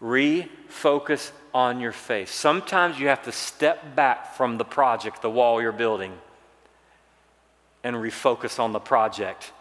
Refocus 0.01 1.31
on 1.55 1.79
your 1.79 1.93
faith. 1.93 2.31
Sometimes 2.31 2.99
you 2.99 3.07
have 3.07 3.23
to 3.23 3.33
step 3.33 3.95
back 3.95 4.35
from 4.35 4.59
the 4.59 4.65
project, 4.65 5.23
the 5.23 5.31
wall 5.31 5.63
you're 5.63 5.71
building, 5.71 6.19
and 7.85 7.95
refocus 7.95 8.59
on 8.59 8.73
the 8.73 8.81
project 8.81 9.53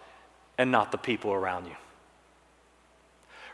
and 0.58 0.72
not 0.72 0.92
the 0.92 0.98
people 0.98 1.32
around 1.32 1.68
you. 1.68 1.76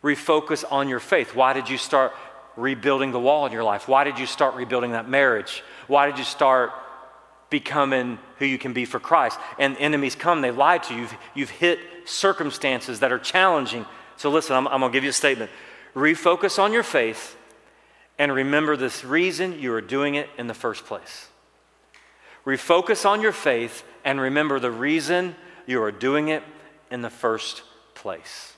Refocus 0.04 0.64
on 0.70 0.90
your 0.90 1.00
faith. 1.00 1.36
Why 1.36 1.54
did 1.54 1.70
you 1.70 1.78
start 1.78 2.14
rebuilding 2.56 3.12
the 3.12 3.20
wall 3.20 3.46
in 3.46 3.52
your 3.52 3.64
life? 3.64 3.88
Why 3.88 4.04
did 4.04 4.20
you 4.20 4.26
start 4.26 4.56
rebuilding 4.56 4.92
that 4.92 5.08
marriage? 5.08 5.64
Why 5.88 6.08
did 6.08 6.18
you 6.18 6.24
start 6.24 6.72
becoming 7.52 8.18
who 8.40 8.46
you 8.46 8.58
can 8.58 8.74
be 8.74 8.86
for 8.86 9.00
Christ. 9.00 9.38
And 9.60 9.78
enemies 9.78 10.16
come, 10.16 10.42
they 10.42 10.50
lie 10.50 10.80
to 10.80 10.96
you. 10.96 11.02
You've, 11.02 11.18
you've 11.36 11.50
hit 11.52 11.80
circumstances 12.06 13.02
that 13.02 13.12
are 13.12 13.20
challenging. 13.20 13.86
So 14.18 14.32
listen, 14.32 14.56
I'm, 14.56 14.68
I'm 14.68 14.80
going 14.80 14.92
to 14.92 14.96
give 14.96 15.04
you 15.04 15.12
a 15.12 15.14
statement. 15.14 15.52
Refocus 15.94 16.58
on 16.58 16.74
your 16.74 16.82
faith 16.82 17.38
and 18.18 18.34
remember 18.34 18.76
this 18.76 19.04
reason 19.04 19.60
you 19.60 19.74
are 19.74 19.82
doing 19.82 20.16
it 20.16 20.30
in 20.38 20.48
the 20.48 20.54
first 20.56 20.86
place. 20.86 21.28
Refocus 22.46 23.06
on 23.06 23.22
your 23.22 23.34
faith 23.34 23.84
and 24.04 24.20
remember 24.20 24.60
the 24.60 24.72
reason 24.72 25.36
you 25.68 25.84
are 25.84 25.92
doing 25.92 26.30
it 26.30 26.42
in 26.90 27.02
the 27.02 27.10
first 27.10 27.62
place. 27.94 28.51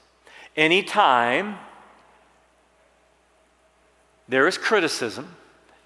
Anytime 0.55 1.57
there 4.27 4.47
is 4.47 4.57
criticism, 4.57 5.35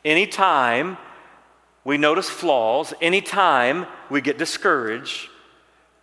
anytime 0.03 0.97
we 1.83 1.97
notice 1.97 2.29
flaws, 2.29 2.93
anytime 3.01 3.87
we 4.09 4.21
get 4.21 4.37
discouraged, 4.37 5.29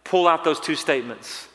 pull 0.03 0.27
out 0.27 0.45
those 0.45 0.61
two 0.61 0.75
statements. 0.75 1.47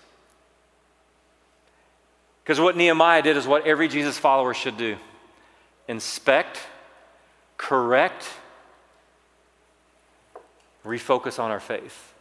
Because 2.44 2.60
what 2.60 2.78
Nehemiah 2.78 3.22
did 3.22 3.38
is 3.38 3.48
what 3.48 3.66
every 3.66 3.88
Jesus 3.88 4.18
follower 4.18 4.54
should 4.54 4.78
do 4.78 4.98
inspect, 5.88 6.60
correct, 7.58 8.28
refocus 10.86 11.40
on 11.40 11.50
our 11.50 11.60
faith. 11.60 12.14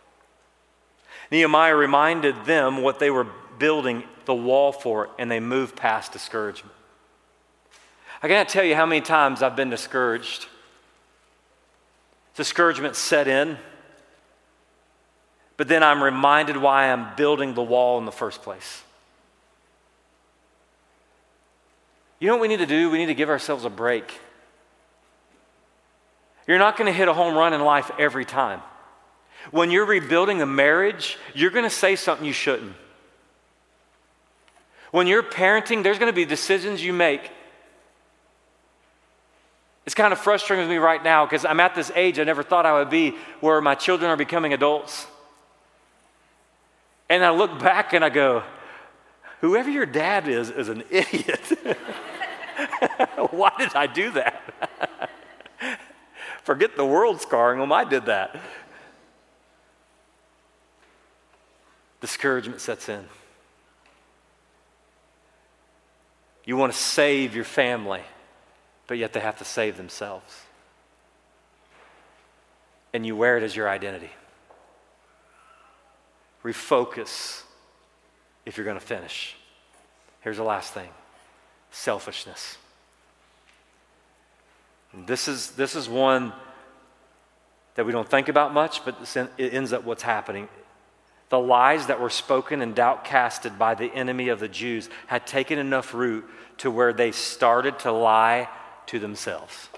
Nehemiah 1.30 1.76
reminded 1.76 2.46
them 2.46 2.82
what 2.82 2.98
they 2.98 3.10
were 3.10 3.26
building 3.58 4.04
the 4.24 4.34
wall 4.34 4.72
for, 4.72 5.04
it 5.04 5.10
and 5.18 5.30
they 5.30 5.40
move 5.40 5.76
past 5.76 6.12
discouragement. 6.12 6.74
I 8.22 8.28
cannot 8.28 8.48
tell 8.48 8.64
you 8.64 8.74
how 8.74 8.86
many 8.86 9.00
times 9.00 9.42
I've 9.42 9.56
been 9.56 9.70
discouraged 9.70 10.46
discouragement 12.38 12.94
set 12.94 13.26
in. 13.26 13.58
But 15.56 15.66
then 15.66 15.82
I'm 15.82 16.00
reminded 16.00 16.56
why 16.56 16.92
I'm 16.92 17.16
building 17.16 17.52
the 17.52 17.62
wall 17.62 17.98
in 17.98 18.04
the 18.04 18.12
first 18.12 18.42
place. 18.42 18.84
You 22.20 22.28
know 22.28 22.34
what 22.34 22.42
we 22.42 22.48
need 22.48 22.60
to 22.60 22.66
do? 22.66 22.90
We 22.90 22.98
need 22.98 23.06
to 23.06 23.14
give 23.14 23.28
ourselves 23.28 23.64
a 23.64 23.70
break. 23.70 24.20
You're 26.46 26.58
not 26.58 26.76
going 26.76 26.86
to 26.86 26.96
hit 26.96 27.08
a 27.08 27.12
home 27.12 27.36
run 27.36 27.52
in 27.52 27.60
life 27.60 27.90
every 27.98 28.24
time. 28.24 28.62
When 29.50 29.72
you're 29.72 29.84
rebuilding 29.84 30.40
a 30.40 30.46
marriage, 30.46 31.18
you're 31.34 31.50
going 31.50 31.64
to 31.64 31.70
say 31.70 31.96
something 31.96 32.24
you 32.24 32.32
shouldn't. 32.32 32.74
When 34.90 35.06
you're 35.06 35.22
parenting, 35.22 35.82
there's 35.82 35.98
going 35.98 36.10
to 36.10 36.16
be 36.16 36.24
decisions 36.24 36.82
you 36.82 36.92
make 36.92 37.30
it's 39.88 39.94
kind 39.94 40.12
of 40.12 40.18
frustrating 40.18 40.66
with 40.66 40.70
me 40.70 40.76
right 40.76 41.02
now 41.02 41.24
because 41.24 41.46
I'm 41.46 41.60
at 41.60 41.74
this 41.74 41.90
age 41.94 42.18
I 42.18 42.24
never 42.24 42.42
thought 42.42 42.66
I 42.66 42.74
would 42.74 42.90
be 42.90 43.16
where 43.40 43.58
my 43.62 43.74
children 43.74 44.10
are 44.10 44.18
becoming 44.18 44.52
adults. 44.52 45.06
And 47.08 47.24
I 47.24 47.30
look 47.30 47.58
back 47.58 47.94
and 47.94 48.04
I 48.04 48.10
go, 48.10 48.42
whoever 49.40 49.70
your 49.70 49.86
dad 49.86 50.28
is 50.28 50.50
is 50.50 50.68
an 50.68 50.84
idiot. 50.90 51.40
Why 53.30 53.50
did 53.56 53.74
I 53.74 53.86
do 53.86 54.10
that? 54.10 54.42
Forget 56.42 56.76
the 56.76 56.84
world 56.84 57.22
scarring 57.22 57.58
them, 57.58 57.72
I 57.72 57.84
did 57.84 58.04
that. 58.04 58.38
Discouragement 62.02 62.60
sets 62.60 62.90
in. 62.90 63.06
You 66.48 66.56
want 66.56 66.72
to 66.72 66.78
save 66.78 67.34
your 67.34 67.44
family 67.44 68.00
but 68.88 68.96
yet 68.98 69.12
they 69.12 69.20
have 69.20 69.38
to 69.38 69.44
save 69.44 69.76
themselves. 69.76 70.42
and 72.94 73.04
you 73.04 73.14
wear 73.14 73.36
it 73.36 73.42
as 73.42 73.54
your 73.54 73.68
identity. 73.68 74.10
Refocus 76.42 77.42
if 78.46 78.56
you're 78.56 78.64
going 78.64 78.80
to 78.80 78.84
finish. 78.84 79.36
Here's 80.22 80.38
the 80.38 80.42
last 80.42 80.72
thing 80.72 80.88
selfishness. 81.70 82.56
this 85.06 85.28
is, 85.28 85.50
this 85.50 85.76
is 85.76 85.86
one 85.86 86.32
that 87.74 87.84
we 87.84 87.92
don't 87.92 88.08
think 88.08 88.30
about 88.30 88.54
much, 88.54 88.82
but 88.86 88.96
it 89.36 89.52
ends 89.52 89.74
up 89.74 89.84
what's 89.84 90.02
happening. 90.02 90.48
The 91.30 91.38
lies 91.38 91.88
that 91.88 92.00
were 92.00 92.10
spoken 92.10 92.62
and 92.62 92.74
doubt 92.74 93.04
casted 93.04 93.58
by 93.58 93.74
the 93.74 93.92
enemy 93.92 94.28
of 94.28 94.40
the 94.40 94.48
Jews 94.48 94.88
had 95.06 95.26
taken 95.26 95.58
enough 95.58 95.92
root 95.92 96.24
to 96.58 96.70
where 96.70 96.92
they 96.92 97.12
started 97.12 97.78
to 97.80 97.92
lie 97.92 98.48
to 98.86 98.98
themselves. 98.98 99.68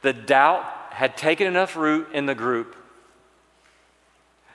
The 0.00 0.12
doubt 0.12 0.64
had 0.90 1.16
taken 1.16 1.46
enough 1.46 1.76
root 1.76 2.08
in 2.12 2.26
the 2.26 2.34
group. 2.34 2.76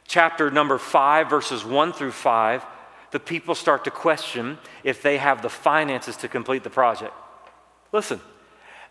Chapter 0.07 0.49
number 0.49 0.77
five, 0.77 1.29
verses 1.29 1.63
one 1.63 1.93
through 1.93 2.11
five, 2.11 2.65
the 3.11 3.19
people 3.19 3.55
start 3.55 3.83
to 3.85 3.91
question 3.91 4.57
if 4.83 5.01
they 5.01 5.17
have 5.17 5.41
the 5.41 5.49
finances 5.49 6.17
to 6.17 6.27
complete 6.27 6.63
the 6.63 6.69
project. 6.69 7.13
Listen, 7.93 8.19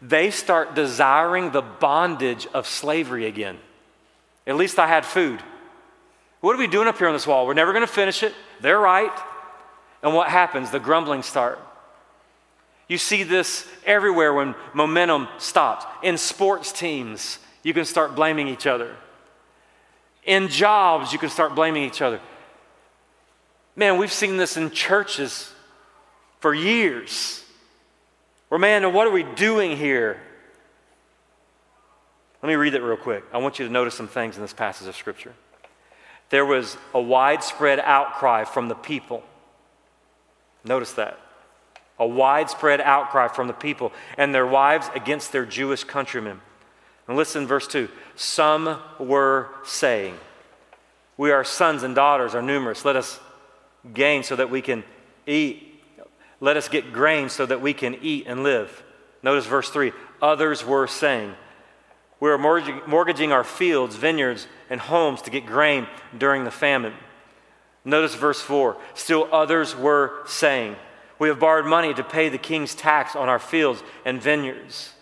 they 0.01 0.31
start 0.31 0.75
desiring 0.75 1.51
the 1.51 1.63
bondage 1.63 2.47
of 2.55 2.67
slavery 2.67 3.27
again. 3.27 3.59
At 4.47 4.57
least 4.57 4.79
I 4.79 4.87
had 4.87 5.05
food. 5.05 5.41
What 6.41 6.55
are 6.55 6.59
we 6.59 6.67
doing 6.67 6.87
up 6.87 6.99
here 6.99 7.09
on 7.09 7.13
this 7.13 7.27
wall? 7.27 7.47
We're 7.47 7.55
never 7.55 7.73
going 7.73 7.87
to 7.87 7.93
finish 7.93 8.23
it. 8.23 8.35
They're 8.61 8.79
right. 8.79 9.13
And 10.03 10.15
what 10.15 10.29
happens? 10.29 10.71
The 10.71 10.79
grumbling 10.79 11.23
start. 11.23 11.59
You 12.89 12.99
see 12.99 13.25
this 13.25 13.67
everywhere 13.85 14.33
when 14.33 14.55
momentum 14.73 15.27
stops. 15.39 15.85
In 16.03 16.17
sports 16.19 16.71
teams, 16.71 17.39
you 17.63 17.75
can 17.75 17.85
start 17.85 18.15
blaming 18.15 18.47
each 18.47 18.67
other. 18.67 18.95
In 20.25 20.49
jobs, 20.49 21.13
you 21.13 21.19
can 21.19 21.31
start 21.31 21.55
blaming 21.55 21.83
each 21.83 22.01
other. 22.01 22.21
Man, 23.75 23.99
we've 23.99 24.13
seen 24.13 24.37
this 24.37 24.57
in 24.57 24.71
churches 24.71 25.53
for 26.41 26.55
years. 26.55 27.45
Where, 28.49 28.59
man, 28.59 28.93
what 28.93 29.07
are 29.07 29.11
we 29.11 29.25
doing 29.25 29.77
here? 29.77 30.21
Let 32.47 32.53
me 32.53 32.57
read 32.59 32.75
it 32.75 32.81
real 32.81 32.97
quick. 32.97 33.25
I 33.33 33.39
want 33.39 33.59
you 33.59 33.67
to 33.67 33.73
notice 33.73 33.95
some 33.95 34.07
things 34.07 34.37
in 34.37 34.43
this 34.43 34.53
passage 34.53 34.87
of 34.87 34.95
Scripture. 34.95 35.33
There 36.31 36.47
was 36.47 36.77
a 36.95 37.01
widespread 37.01 37.81
outcry 37.81 38.45
from 38.45 38.69
the 38.69 38.77
people. 38.77 39.25
Notice 40.65 40.93
that. 40.93 41.19
A 41.99 42.07
widespread 42.07 42.81
outcry 42.81 43.27
from 43.27 43.49
the 43.49 43.53
people 43.53 43.91
and 44.17 44.33
their 44.33 44.47
wives 44.47 44.89
against 44.95 45.33
their 45.33 45.45
Jewish 45.45 45.83
countrymen. 45.83 46.41
And 47.09 47.17
listen, 47.17 47.49
verse 47.49 47.67
2. 47.67 47.89
Some 48.15 48.81
were 49.01 49.49
saying, 49.65 50.17
We, 51.17 51.33
are 51.33 51.43
sons 51.43 51.83
and 51.83 51.97
daughters, 51.97 52.37
are 52.37 52.43
numerous. 52.43 52.85
Let 52.85 52.95
us 52.95 53.19
gain 53.93 54.23
so 54.23 54.37
that 54.37 54.51
we 54.51 54.63
can 54.63 54.85
eat. 55.27 55.83
Let 56.39 56.57
us 56.57 56.69
get 56.69 56.93
grain 56.93 57.29
so 57.29 57.45
that 57.45 57.61
we 57.61 57.75
can 57.75 57.97
eat 58.03 58.27
and 58.29 58.45
live. 58.45 58.85
Notice 59.25 59.47
verse 59.47 59.69
3. 59.69 59.91
Others 60.23 60.65
were 60.65 60.87
saying, 60.87 61.35
We 62.19 62.31
are 62.31 62.39
mortgaging 62.39 63.33
our 63.33 63.45
fields, 63.45 63.97
vineyards, 63.97 64.47
and 64.71 64.81
homes 64.81 65.23
to 65.23 65.31
get 65.31 65.45
grain 65.45 65.87
during 66.17 66.45
the 66.45 66.51
famine. 66.51 66.95
Notice 67.85 68.15
verse 68.15 68.41
4. 68.41 68.77
Still 68.95 69.29
others 69.31 69.77
were 69.77 70.23
saying, 70.27 70.77
we 71.19 71.29
have 71.29 71.39
borrowed 71.39 71.67
money 71.67 71.95
to 71.95 72.03
pay 72.03 72.29
the 72.29 72.39
king's 72.39 72.75
tax 72.75 73.17
on 73.17 73.29
our 73.29 73.39
fields 73.39 73.83
and 74.05 74.21
vineyards. 74.21 74.93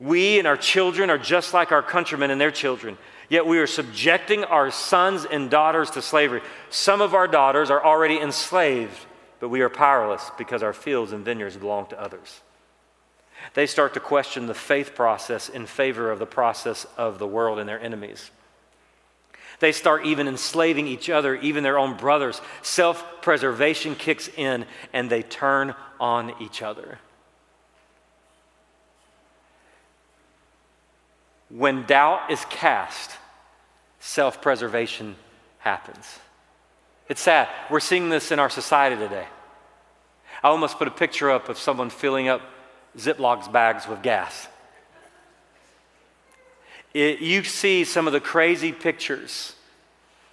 We 0.00 0.38
and 0.38 0.46
our 0.46 0.56
children 0.56 1.10
are 1.10 1.18
just 1.18 1.52
like 1.52 1.72
our 1.72 1.82
countrymen 1.82 2.30
and 2.30 2.40
their 2.40 2.50
children, 2.50 2.96
yet 3.28 3.46
we 3.46 3.58
are 3.58 3.66
subjecting 3.66 4.44
our 4.44 4.70
sons 4.70 5.24
and 5.24 5.50
daughters 5.50 5.90
to 5.92 6.02
slavery. 6.02 6.40
Some 6.70 7.00
of 7.00 7.14
our 7.14 7.26
daughters 7.26 7.70
are 7.70 7.84
already 7.84 8.18
enslaved, 8.18 9.06
but 9.40 9.48
we 9.48 9.60
are 9.60 9.68
powerless 9.68 10.30
because 10.38 10.62
our 10.62 10.72
fields 10.72 11.12
and 11.12 11.24
vineyards 11.24 11.56
belong 11.56 11.86
to 11.86 12.00
others. 12.00 12.42
They 13.54 13.66
start 13.66 13.94
to 13.94 14.00
question 14.00 14.46
the 14.46 14.54
faith 14.54 14.94
process 14.94 15.48
in 15.48 15.66
favor 15.66 16.10
of 16.10 16.18
the 16.18 16.26
process 16.26 16.86
of 16.96 17.18
the 17.18 17.26
world 17.26 17.58
and 17.58 17.68
their 17.68 17.80
enemies. 17.80 18.30
They 19.60 19.72
start 19.72 20.06
even 20.06 20.28
enslaving 20.28 20.86
each 20.86 21.10
other, 21.10 21.34
even 21.36 21.64
their 21.64 21.78
own 21.78 21.96
brothers. 21.96 22.40
Self 22.62 23.04
preservation 23.22 23.94
kicks 23.94 24.28
in 24.36 24.66
and 24.92 25.10
they 25.10 25.22
turn 25.22 25.74
on 25.98 26.34
each 26.40 26.62
other. 26.62 26.98
When 31.48 31.84
doubt 31.86 32.30
is 32.30 32.44
cast, 32.50 33.12
self 33.98 34.40
preservation 34.40 35.16
happens. 35.58 36.18
It's 37.08 37.22
sad. 37.22 37.48
We're 37.70 37.80
seeing 37.80 38.10
this 38.10 38.30
in 38.30 38.38
our 38.38 38.50
society 38.50 38.96
today. 38.96 39.26
I 40.42 40.48
almost 40.48 40.78
put 40.78 40.86
a 40.86 40.92
picture 40.92 41.30
up 41.30 41.48
of 41.48 41.58
someone 41.58 41.90
filling 41.90 42.28
up 42.28 42.42
Ziploc 42.98 43.50
bags 43.52 43.86
with 43.86 44.02
gas. 44.02 44.48
It, 46.94 47.20
you 47.20 47.44
see 47.44 47.84
some 47.84 48.06
of 48.06 48.12
the 48.12 48.20
crazy 48.20 48.72
pictures. 48.72 49.54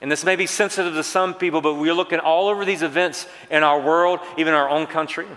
And 0.02 0.12
this 0.12 0.24
may 0.24 0.36
be 0.36 0.46
sensitive 0.46 0.94
to 0.94 1.04
some 1.04 1.34
people, 1.34 1.62
but 1.62 1.76
we're 1.76 1.94
looking 1.94 2.20
all 2.20 2.48
over 2.48 2.66
these 2.66 2.82
events 2.82 3.28
in 3.50 3.64
our 3.64 3.80
world, 3.80 4.20
even 4.38 4.54
our 4.54 4.70
own 4.70 4.88
country. 4.88 5.28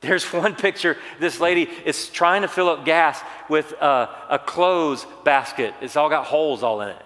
There's 0.00 0.24
one 0.32 0.54
picture. 0.54 0.96
This 1.18 1.40
lady 1.40 1.68
is 1.84 2.08
trying 2.08 2.42
to 2.42 2.48
fill 2.48 2.68
up 2.68 2.84
gas 2.84 3.20
with 3.48 3.72
a, 3.72 4.08
a 4.28 4.38
clothes 4.38 5.06
basket. 5.24 5.74
It's 5.80 5.96
all 5.96 6.08
got 6.08 6.26
holes 6.26 6.62
all 6.62 6.80
in 6.80 6.88
it. 6.90 7.02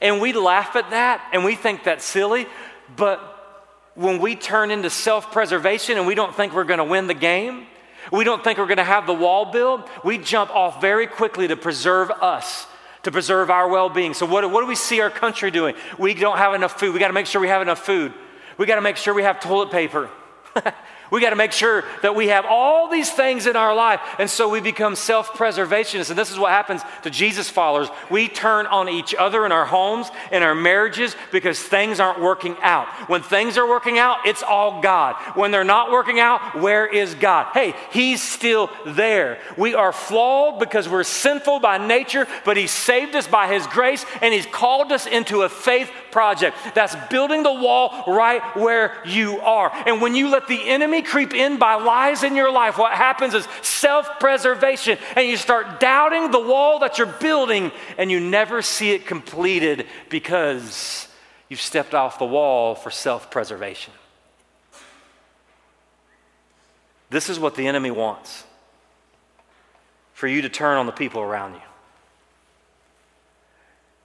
And 0.00 0.20
we 0.20 0.32
laugh 0.32 0.76
at 0.76 0.90
that 0.90 1.28
and 1.32 1.44
we 1.44 1.54
think 1.54 1.84
that's 1.84 2.04
silly, 2.04 2.46
but 2.96 3.31
when 3.94 4.20
we 4.20 4.36
turn 4.36 4.70
into 4.70 4.90
self 4.90 5.32
preservation 5.32 5.98
and 5.98 6.06
we 6.06 6.14
don't 6.14 6.34
think 6.34 6.54
we're 6.54 6.64
going 6.64 6.78
to 6.78 6.84
win 6.84 7.06
the 7.06 7.14
game, 7.14 7.66
we 8.10 8.24
don't 8.24 8.42
think 8.42 8.58
we're 8.58 8.66
going 8.66 8.78
to 8.78 8.84
have 8.84 9.06
the 9.06 9.14
wall 9.14 9.52
built. 9.52 9.88
We 10.04 10.18
jump 10.18 10.50
off 10.50 10.80
very 10.80 11.06
quickly 11.06 11.48
to 11.48 11.56
preserve 11.56 12.10
us, 12.10 12.66
to 13.04 13.12
preserve 13.12 13.50
our 13.50 13.68
well 13.68 13.88
being. 13.88 14.14
So, 14.14 14.26
what, 14.26 14.50
what 14.50 14.60
do 14.62 14.66
we 14.66 14.74
see 14.74 15.00
our 15.00 15.10
country 15.10 15.50
doing? 15.50 15.74
We 15.98 16.14
don't 16.14 16.38
have 16.38 16.54
enough 16.54 16.78
food. 16.80 16.94
We 16.94 17.00
got 17.00 17.08
to 17.08 17.14
make 17.14 17.26
sure 17.26 17.40
we 17.40 17.48
have 17.48 17.62
enough 17.62 17.84
food. 17.84 18.12
We 18.58 18.66
got 18.66 18.76
to 18.76 18.82
make 18.82 18.96
sure 18.96 19.14
we 19.14 19.22
have 19.22 19.40
toilet 19.40 19.70
paper. 19.70 20.10
We 21.12 21.20
got 21.20 21.30
to 21.30 21.36
make 21.36 21.52
sure 21.52 21.84
that 22.00 22.14
we 22.14 22.28
have 22.28 22.46
all 22.46 22.88
these 22.88 23.10
things 23.10 23.46
in 23.46 23.54
our 23.54 23.74
life. 23.74 24.00
And 24.18 24.30
so 24.30 24.48
we 24.48 24.60
become 24.60 24.96
self 24.96 25.34
preservationists. 25.34 26.08
And 26.08 26.18
this 26.18 26.30
is 26.30 26.38
what 26.38 26.52
happens 26.52 26.80
to 27.02 27.10
Jesus 27.10 27.50
followers. 27.50 27.88
We 28.08 28.28
turn 28.28 28.64
on 28.64 28.88
each 28.88 29.14
other 29.14 29.44
in 29.44 29.52
our 29.52 29.66
homes, 29.66 30.08
in 30.30 30.42
our 30.42 30.54
marriages, 30.54 31.14
because 31.30 31.60
things 31.60 32.00
aren't 32.00 32.22
working 32.22 32.56
out. 32.62 32.88
When 33.10 33.20
things 33.20 33.58
are 33.58 33.68
working 33.68 33.98
out, 33.98 34.26
it's 34.26 34.42
all 34.42 34.80
God. 34.80 35.16
When 35.34 35.50
they're 35.50 35.64
not 35.64 35.90
working 35.90 36.18
out, 36.18 36.58
where 36.58 36.86
is 36.86 37.14
God? 37.14 37.48
Hey, 37.52 37.74
He's 37.90 38.22
still 38.22 38.70
there. 38.86 39.38
We 39.58 39.74
are 39.74 39.92
flawed 39.92 40.60
because 40.60 40.88
we're 40.88 41.04
sinful 41.04 41.60
by 41.60 41.76
nature, 41.76 42.26
but 42.46 42.56
He 42.56 42.66
saved 42.66 43.14
us 43.16 43.26
by 43.26 43.52
His 43.52 43.66
grace 43.66 44.06
and 44.22 44.32
He's 44.32 44.46
called 44.46 44.90
us 44.90 45.06
into 45.06 45.42
a 45.42 45.50
faith 45.50 45.90
project. 46.10 46.56
That's 46.74 46.96
building 47.10 47.42
the 47.42 47.52
wall 47.52 48.04
right 48.06 48.40
where 48.56 48.96
you 49.04 49.40
are. 49.40 49.70
And 49.86 50.00
when 50.00 50.14
you 50.14 50.30
let 50.30 50.48
the 50.48 50.70
enemy 50.70 51.01
creep 51.02 51.34
in 51.34 51.58
by 51.58 51.74
lies 51.74 52.22
in 52.22 52.36
your 52.36 52.50
life, 52.50 52.78
what 52.78 52.92
happens 52.92 53.34
is 53.34 53.46
self 53.62 54.20
preservation, 54.20 54.98
and 55.16 55.26
you 55.26 55.36
start 55.36 55.80
doubting 55.80 56.30
the 56.30 56.40
wall 56.40 56.78
that 56.80 56.98
you're 56.98 57.06
building, 57.06 57.72
and 57.98 58.10
you 58.10 58.20
never 58.20 58.62
see 58.62 58.92
it 58.92 59.06
completed 59.06 59.86
because 60.08 61.08
you've 61.48 61.60
stepped 61.60 61.94
off 61.94 62.18
the 62.18 62.24
wall 62.24 62.74
for 62.74 62.90
self 62.90 63.30
preservation. 63.30 63.92
This 67.10 67.28
is 67.28 67.38
what 67.38 67.54
the 67.54 67.66
enemy 67.66 67.90
wants 67.90 68.44
for 70.14 70.26
you 70.26 70.42
to 70.42 70.48
turn 70.48 70.78
on 70.78 70.86
the 70.86 70.92
people 70.92 71.20
around 71.20 71.54
you. 71.54 71.60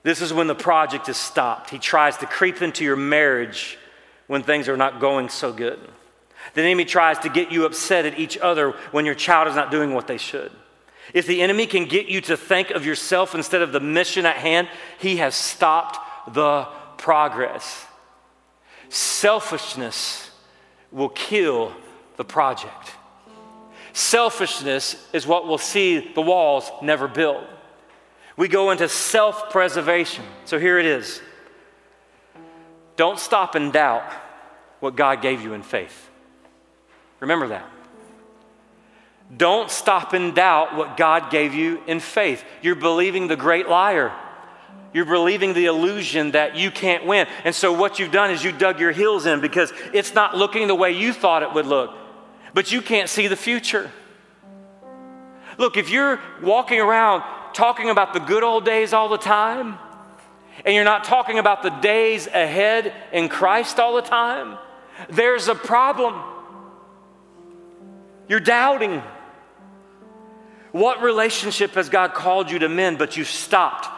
This 0.02 0.20
is 0.20 0.32
when 0.32 0.46
the 0.46 0.54
project 0.54 1.08
is 1.08 1.16
stopped. 1.16 1.70
He 1.70 1.78
tries 1.78 2.16
to 2.18 2.26
creep 2.26 2.60
into 2.60 2.84
your 2.84 2.96
marriage 2.96 3.78
when 4.26 4.42
things 4.42 4.68
are 4.68 4.76
not 4.76 5.00
going 5.00 5.28
so 5.28 5.52
good. 5.52 5.78
The 6.54 6.62
enemy 6.62 6.84
tries 6.84 7.18
to 7.20 7.28
get 7.28 7.52
you 7.52 7.64
upset 7.64 8.06
at 8.06 8.18
each 8.18 8.38
other 8.38 8.72
when 8.90 9.04
your 9.04 9.14
child 9.14 9.48
is 9.48 9.54
not 9.54 9.70
doing 9.70 9.94
what 9.94 10.06
they 10.06 10.18
should. 10.18 10.52
If 11.14 11.26
the 11.26 11.40
enemy 11.42 11.66
can 11.66 11.86
get 11.86 12.06
you 12.06 12.20
to 12.22 12.36
think 12.36 12.70
of 12.70 12.84
yourself 12.84 13.34
instead 13.34 13.62
of 13.62 13.72
the 13.72 13.80
mission 13.80 14.26
at 14.26 14.36
hand, 14.36 14.68
he 14.98 15.16
has 15.16 15.34
stopped 15.34 16.34
the 16.34 16.66
progress. 16.96 17.86
Selfishness 18.88 20.30
will 20.90 21.08
kill 21.08 21.72
the 22.16 22.24
project. 22.24 22.92
Selfishness 23.92 25.08
is 25.12 25.26
what 25.26 25.46
will 25.46 25.58
see 25.58 26.12
the 26.14 26.20
walls 26.20 26.70
never 26.82 27.08
built. 27.08 27.44
We 28.36 28.48
go 28.48 28.70
into 28.70 28.88
self 28.88 29.50
preservation. 29.50 30.24
So 30.44 30.58
here 30.58 30.78
it 30.78 30.86
is. 30.86 31.20
Don't 32.96 33.18
stop 33.18 33.54
and 33.54 33.72
doubt 33.72 34.04
what 34.80 34.94
God 34.94 35.22
gave 35.22 35.42
you 35.42 35.54
in 35.54 35.62
faith. 35.62 36.10
Remember 37.20 37.48
that. 37.48 37.68
Don't 39.36 39.70
stop 39.70 40.14
and 40.14 40.34
doubt 40.34 40.74
what 40.74 40.96
God 40.96 41.30
gave 41.30 41.52
you 41.52 41.82
in 41.86 42.00
faith. 42.00 42.44
You're 42.62 42.74
believing 42.74 43.28
the 43.28 43.36
great 43.36 43.68
liar. 43.68 44.12
You're 44.94 45.04
believing 45.04 45.52
the 45.52 45.66
illusion 45.66 46.30
that 46.30 46.56
you 46.56 46.70
can't 46.70 47.04
win. 47.04 47.26
And 47.44 47.54
so, 47.54 47.72
what 47.72 47.98
you've 47.98 48.12
done 48.12 48.30
is 48.30 48.42
you 48.42 48.52
dug 48.52 48.80
your 48.80 48.92
heels 48.92 49.26
in 49.26 49.40
because 49.40 49.72
it's 49.92 50.14
not 50.14 50.34
looking 50.34 50.66
the 50.66 50.74
way 50.74 50.92
you 50.92 51.12
thought 51.12 51.42
it 51.42 51.52
would 51.52 51.66
look, 51.66 51.94
but 52.54 52.72
you 52.72 52.80
can't 52.80 53.08
see 53.08 53.26
the 53.26 53.36
future. 53.36 53.90
Look, 55.58 55.76
if 55.76 55.90
you're 55.90 56.20
walking 56.42 56.80
around 56.80 57.22
talking 57.52 57.90
about 57.90 58.14
the 58.14 58.20
good 58.20 58.42
old 58.42 58.64
days 58.64 58.92
all 58.92 59.08
the 59.08 59.18
time, 59.18 59.78
and 60.64 60.74
you're 60.74 60.84
not 60.84 61.04
talking 61.04 61.38
about 61.38 61.62
the 61.62 61.70
days 61.70 62.26
ahead 62.26 62.92
in 63.12 63.28
Christ 63.28 63.78
all 63.78 63.94
the 63.96 64.02
time, 64.02 64.56
there's 65.10 65.48
a 65.48 65.54
problem. 65.54 66.14
You're 68.28 68.40
doubting. 68.40 69.02
What 70.72 71.02
relationship 71.02 71.72
has 71.72 71.88
God 71.88 72.14
called 72.14 72.50
you 72.50 72.58
to 72.60 72.68
mend, 72.68 72.98
but 72.98 73.16
you 73.16 73.24
stopped 73.24 73.88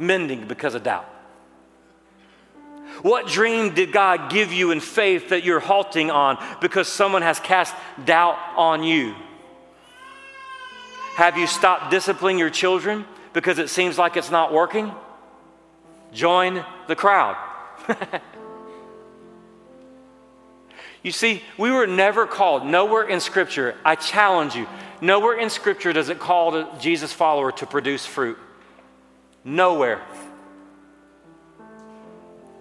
mending 0.00 0.46
because 0.46 0.74
of 0.74 0.82
doubt? 0.82 1.08
What 3.02 3.26
dream 3.26 3.74
did 3.74 3.92
God 3.92 4.30
give 4.30 4.52
you 4.52 4.70
in 4.70 4.80
faith 4.80 5.28
that 5.28 5.44
you're 5.44 5.60
halting 5.60 6.10
on 6.10 6.42
because 6.60 6.88
someone 6.88 7.22
has 7.22 7.38
cast 7.40 7.74
doubt 8.04 8.38
on 8.56 8.82
you? 8.82 9.14
Have 11.16 11.36
you 11.36 11.46
stopped 11.46 11.90
disciplining 11.90 12.38
your 12.38 12.50
children 12.50 13.04
because 13.32 13.58
it 13.58 13.68
seems 13.68 13.98
like 13.98 14.16
it's 14.16 14.30
not 14.30 14.52
working? 14.52 14.92
Join 16.12 16.64
the 16.86 16.96
crowd. 16.96 17.36
you 21.04 21.12
see, 21.12 21.42
we 21.58 21.70
were 21.70 21.86
never 21.86 22.26
called, 22.26 22.64
nowhere 22.66 23.06
in 23.06 23.20
Scripture, 23.20 23.76
I 23.84 23.94
challenge 23.94 24.56
you, 24.56 24.66
nowhere 25.02 25.38
in 25.38 25.50
Scripture 25.50 25.92
does 25.92 26.08
it 26.08 26.18
call 26.18 26.56
a 26.56 26.78
Jesus 26.80 27.12
follower 27.12 27.52
to 27.52 27.66
produce 27.66 28.06
fruit. 28.06 28.38
Nowhere. 29.44 30.02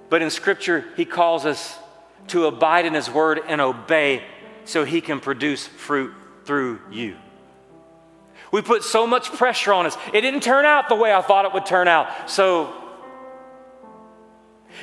But 0.09 0.21
in 0.21 0.29
Scripture, 0.29 0.83
He 0.97 1.05
calls 1.05 1.45
us 1.45 1.79
to 2.27 2.45
abide 2.45 2.85
in 2.85 2.93
His 2.93 3.09
Word 3.09 3.39
and 3.47 3.61
obey 3.61 4.21
so 4.65 4.83
He 4.83 4.99
can 4.99 5.21
produce 5.21 5.65
fruit 5.65 6.13
through 6.43 6.81
you. 6.91 7.15
We 8.51 8.61
put 8.61 8.83
so 8.83 9.07
much 9.07 9.31
pressure 9.31 9.71
on 9.71 9.85
us. 9.85 9.97
It 10.13 10.19
didn't 10.19 10.43
turn 10.43 10.65
out 10.65 10.89
the 10.89 10.95
way 10.95 11.13
I 11.13 11.21
thought 11.21 11.45
it 11.45 11.53
would 11.53 11.65
turn 11.65 11.87
out. 11.87 12.29
So 12.29 12.73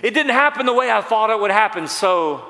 it 0.03 0.15
didn't 0.15 0.33
happen 0.33 0.65
the 0.65 0.73
way 0.73 0.91
I 0.91 1.03
thought 1.03 1.29
it 1.29 1.39
would 1.39 1.51
happen. 1.51 1.87
So 1.87 2.50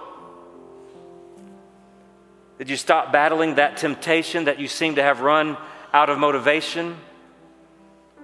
did 2.61 2.69
you 2.69 2.77
stop 2.77 3.11
battling 3.11 3.55
that 3.55 3.79
temptation 3.79 4.45
that 4.45 4.61
you 4.61 4.69
seem 4.69 4.97
to 4.97 5.03
have 5.03 5.23
run 5.23 5.57
out 5.95 6.11
of 6.11 6.19
motivation 6.19 6.95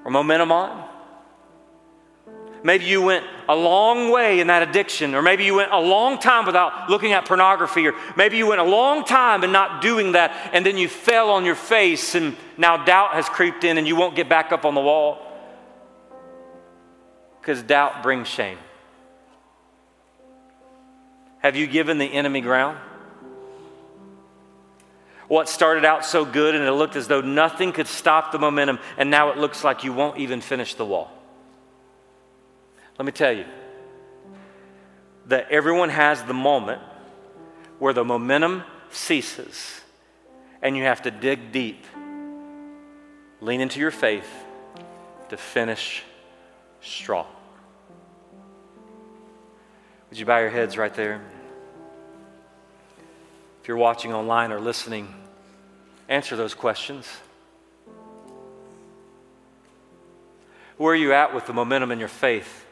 or 0.05 0.11
momentum 0.11 0.53
on? 0.53 0.87
Maybe 2.62 2.85
you 2.85 3.01
went 3.01 3.25
a 3.49 3.57
long 3.57 4.11
way 4.11 4.40
in 4.40 4.49
that 4.49 4.68
addiction, 4.68 5.14
or 5.14 5.22
maybe 5.22 5.46
you 5.46 5.55
went 5.55 5.72
a 5.72 5.81
long 5.81 6.18
time 6.18 6.44
without 6.44 6.90
looking 6.90 7.14
at 7.14 7.25
pornography, 7.25 7.87
or 7.87 7.94
maybe 8.14 8.37
you 8.37 8.46
went 8.46 8.61
a 8.61 8.64
long 8.64 9.07
time 9.07 9.42
and 9.42 9.55
not 9.55 9.81
doing 9.81 10.12
that, 10.12 10.51
and 10.53 10.66
then 10.66 10.77
you 10.77 10.87
fell 10.87 11.31
on 11.31 11.46
your 11.46 11.55
face, 11.55 12.14
and 12.14 12.37
now 12.59 12.85
doubt 12.85 13.14
has 13.14 13.31
creeped 13.31 13.64
in, 13.64 13.79
and 13.79 13.88
you 13.88 13.96
won't 13.96 14.16
get 14.16 14.29
back 14.29 14.53
up 14.53 14.66
on 14.66 14.75
the 14.75 14.83
wall. 14.83 15.16
Because 17.40 17.62
doubt 17.62 18.03
brings 18.03 18.29
shame. 18.29 18.59
Have 21.38 21.57
you 21.57 21.66
given 21.66 21.96
the 21.96 22.12
enemy 22.12 22.42
ground? 22.42 22.77
What 25.28 25.48
started 25.48 25.84
out 25.84 26.04
so 26.04 26.24
good 26.24 26.54
and 26.54 26.64
it 26.64 26.72
looked 26.72 26.96
as 26.96 27.08
though 27.08 27.20
nothing 27.20 27.72
could 27.72 27.88
stop 27.88 28.32
the 28.32 28.38
momentum, 28.38 28.78
and 28.96 29.10
now 29.10 29.30
it 29.30 29.38
looks 29.38 29.64
like 29.64 29.82
you 29.82 29.92
won't 29.92 30.18
even 30.18 30.40
finish 30.40 30.74
the 30.74 30.84
wall. 30.84 31.10
Let 32.98 33.04
me 33.04 33.12
tell 33.12 33.32
you 33.32 33.44
that 35.26 35.50
everyone 35.50 35.88
has 35.88 36.22
the 36.22 36.34
moment 36.34 36.80
where 37.78 37.92
the 37.92 38.04
momentum 38.04 38.62
ceases 38.90 39.80
and 40.62 40.76
you 40.76 40.84
have 40.84 41.02
to 41.02 41.10
dig 41.10 41.52
deep, 41.52 41.84
lean 43.40 43.60
into 43.60 43.80
your 43.80 43.90
faith 43.90 44.28
to 45.28 45.36
finish 45.36 46.02
strong. 46.80 47.26
Would 50.08 50.18
you 50.18 50.24
bow 50.24 50.38
your 50.38 50.50
heads 50.50 50.78
right 50.78 50.94
there? 50.94 51.20
If 53.66 53.68
you're 53.68 53.79
watching 53.79 54.12
online 54.14 54.52
or 54.52 54.61
listening, 54.61 55.12
answer 56.09 56.37
those 56.37 56.55
questions. 56.55 57.05
Where 60.76 60.92
are 60.92 60.96
you 60.96 61.12
at 61.12 61.35
with 61.35 61.46
the 61.46 61.52
momentum 61.52 61.90
in 61.90 61.98
your 61.98 62.07
faith? 62.07 62.64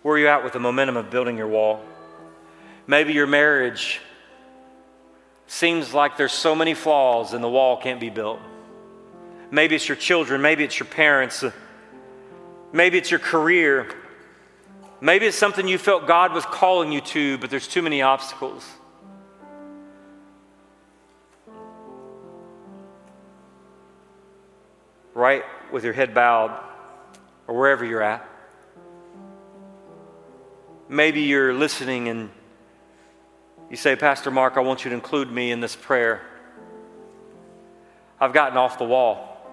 Where 0.00 0.14
are 0.14 0.18
you 0.18 0.28
at 0.28 0.42
with 0.42 0.54
the 0.54 0.58
momentum 0.58 0.96
of 0.96 1.10
building 1.10 1.36
your 1.36 1.48
wall? 1.48 1.84
Maybe 2.86 3.12
your 3.12 3.26
marriage 3.26 4.00
seems 5.48 5.92
like 5.92 6.16
there's 6.16 6.32
so 6.32 6.54
many 6.54 6.72
flaws 6.72 7.34
and 7.34 7.44
the 7.44 7.50
wall 7.50 7.76
can't 7.76 8.00
be 8.00 8.08
built. 8.08 8.40
Maybe 9.50 9.74
it's 9.76 9.86
your 9.86 9.96
children, 9.96 10.40
maybe 10.40 10.64
it's 10.64 10.80
your 10.80 10.88
parents, 10.88 11.44
maybe 12.72 12.96
it's 12.96 13.10
your 13.10 13.20
career. 13.20 13.86
Maybe 15.02 15.26
it's 15.26 15.36
something 15.36 15.68
you 15.68 15.76
felt 15.76 16.06
God 16.06 16.32
was 16.32 16.46
calling 16.46 16.90
you 16.90 17.02
to, 17.02 17.36
but 17.36 17.50
there's 17.50 17.68
too 17.68 17.82
many 17.82 18.00
obstacles. 18.00 18.64
Right 25.18 25.42
with 25.72 25.82
your 25.82 25.94
head 25.94 26.14
bowed, 26.14 26.56
or 27.48 27.56
wherever 27.56 27.84
you're 27.84 28.04
at. 28.04 28.24
Maybe 30.88 31.22
you're 31.22 31.52
listening 31.52 32.06
and 32.06 32.30
you 33.68 33.76
say, 33.76 33.96
Pastor 33.96 34.30
Mark, 34.30 34.56
I 34.56 34.60
want 34.60 34.84
you 34.84 34.90
to 34.90 34.94
include 34.94 35.28
me 35.28 35.50
in 35.50 35.58
this 35.58 35.74
prayer. 35.74 36.22
I've 38.20 38.32
gotten 38.32 38.56
off 38.56 38.78
the 38.78 38.84
wall. 38.84 39.44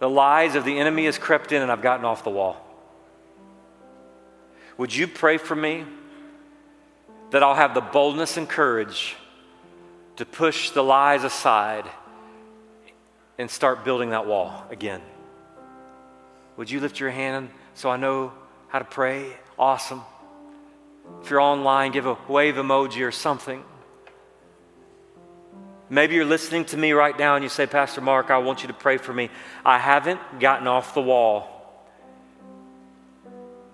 The 0.00 0.10
lies 0.10 0.56
of 0.56 0.64
the 0.64 0.76
enemy 0.76 1.04
has 1.04 1.18
crept 1.18 1.52
in 1.52 1.62
and 1.62 1.70
I've 1.70 1.82
gotten 1.82 2.04
off 2.04 2.24
the 2.24 2.30
wall. 2.30 2.56
Would 4.76 4.92
you 4.92 5.06
pray 5.06 5.36
for 5.36 5.54
me 5.54 5.84
that 7.30 7.44
I'll 7.44 7.54
have 7.54 7.74
the 7.74 7.80
boldness 7.80 8.36
and 8.36 8.48
courage 8.48 9.14
to 10.16 10.26
push 10.26 10.70
the 10.70 10.82
lies 10.82 11.22
aside 11.22 11.88
and 13.38 13.50
start 13.50 13.84
building 13.84 14.10
that 14.10 14.26
wall 14.26 14.66
again? 14.70 15.00
Would 16.56 16.70
you 16.70 16.80
lift 16.80 17.00
your 17.00 17.10
hand 17.10 17.50
so 17.74 17.90
I 17.90 17.96
know 17.96 18.32
how 18.68 18.78
to 18.78 18.84
pray, 18.84 19.26
awesome. 19.58 20.02
If 21.22 21.30
you're 21.30 21.40
online, 21.40 21.92
give 21.92 22.06
a 22.06 22.16
wave 22.28 22.54
emoji 22.54 23.06
or 23.06 23.10
something. 23.12 23.62
Maybe 25.90 26.14
you're 26.14 26.24
listening 26.24 26.64
to 26.66 26.76
me 26.76 26.92
right 26.92 27.18
now 27.18 27.34
and 27.34 27.42
you 27.42 27.50
say, 27.50 27.66
Pastor 27.66 28.00
Mark, 28.00 28.30
I 28.30 28.38
want 28.38 28.62
you 28.62 28.68
to 28.68 28.74
pray 28.74 28.96
for 28.96 29.12
me. 29.12 29.28
I 29.64 29.78
haven't 29.78 30.20
gotten 30.40 30.66
off 30.66 30.94
the 30.94 31.02
wall, 31.02 31.84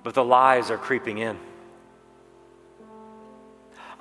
but 0.03 0.14
the 0.14 0.25
lies 0.25 0.71
are 0.73 0.79
creeping 0.79 1.18
in. 1.18 1.38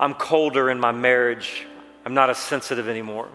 I'm 0.00 0.14
colder 0.14 0.68
in 0.70 0.80
my 0.80 0.90
marriage. 0.90 1.66
I'm 2.04 2.14
not 2.14 2.28
as 2.28 2.38
sensitive 2.38 2.88
anymore. 2.88 3.28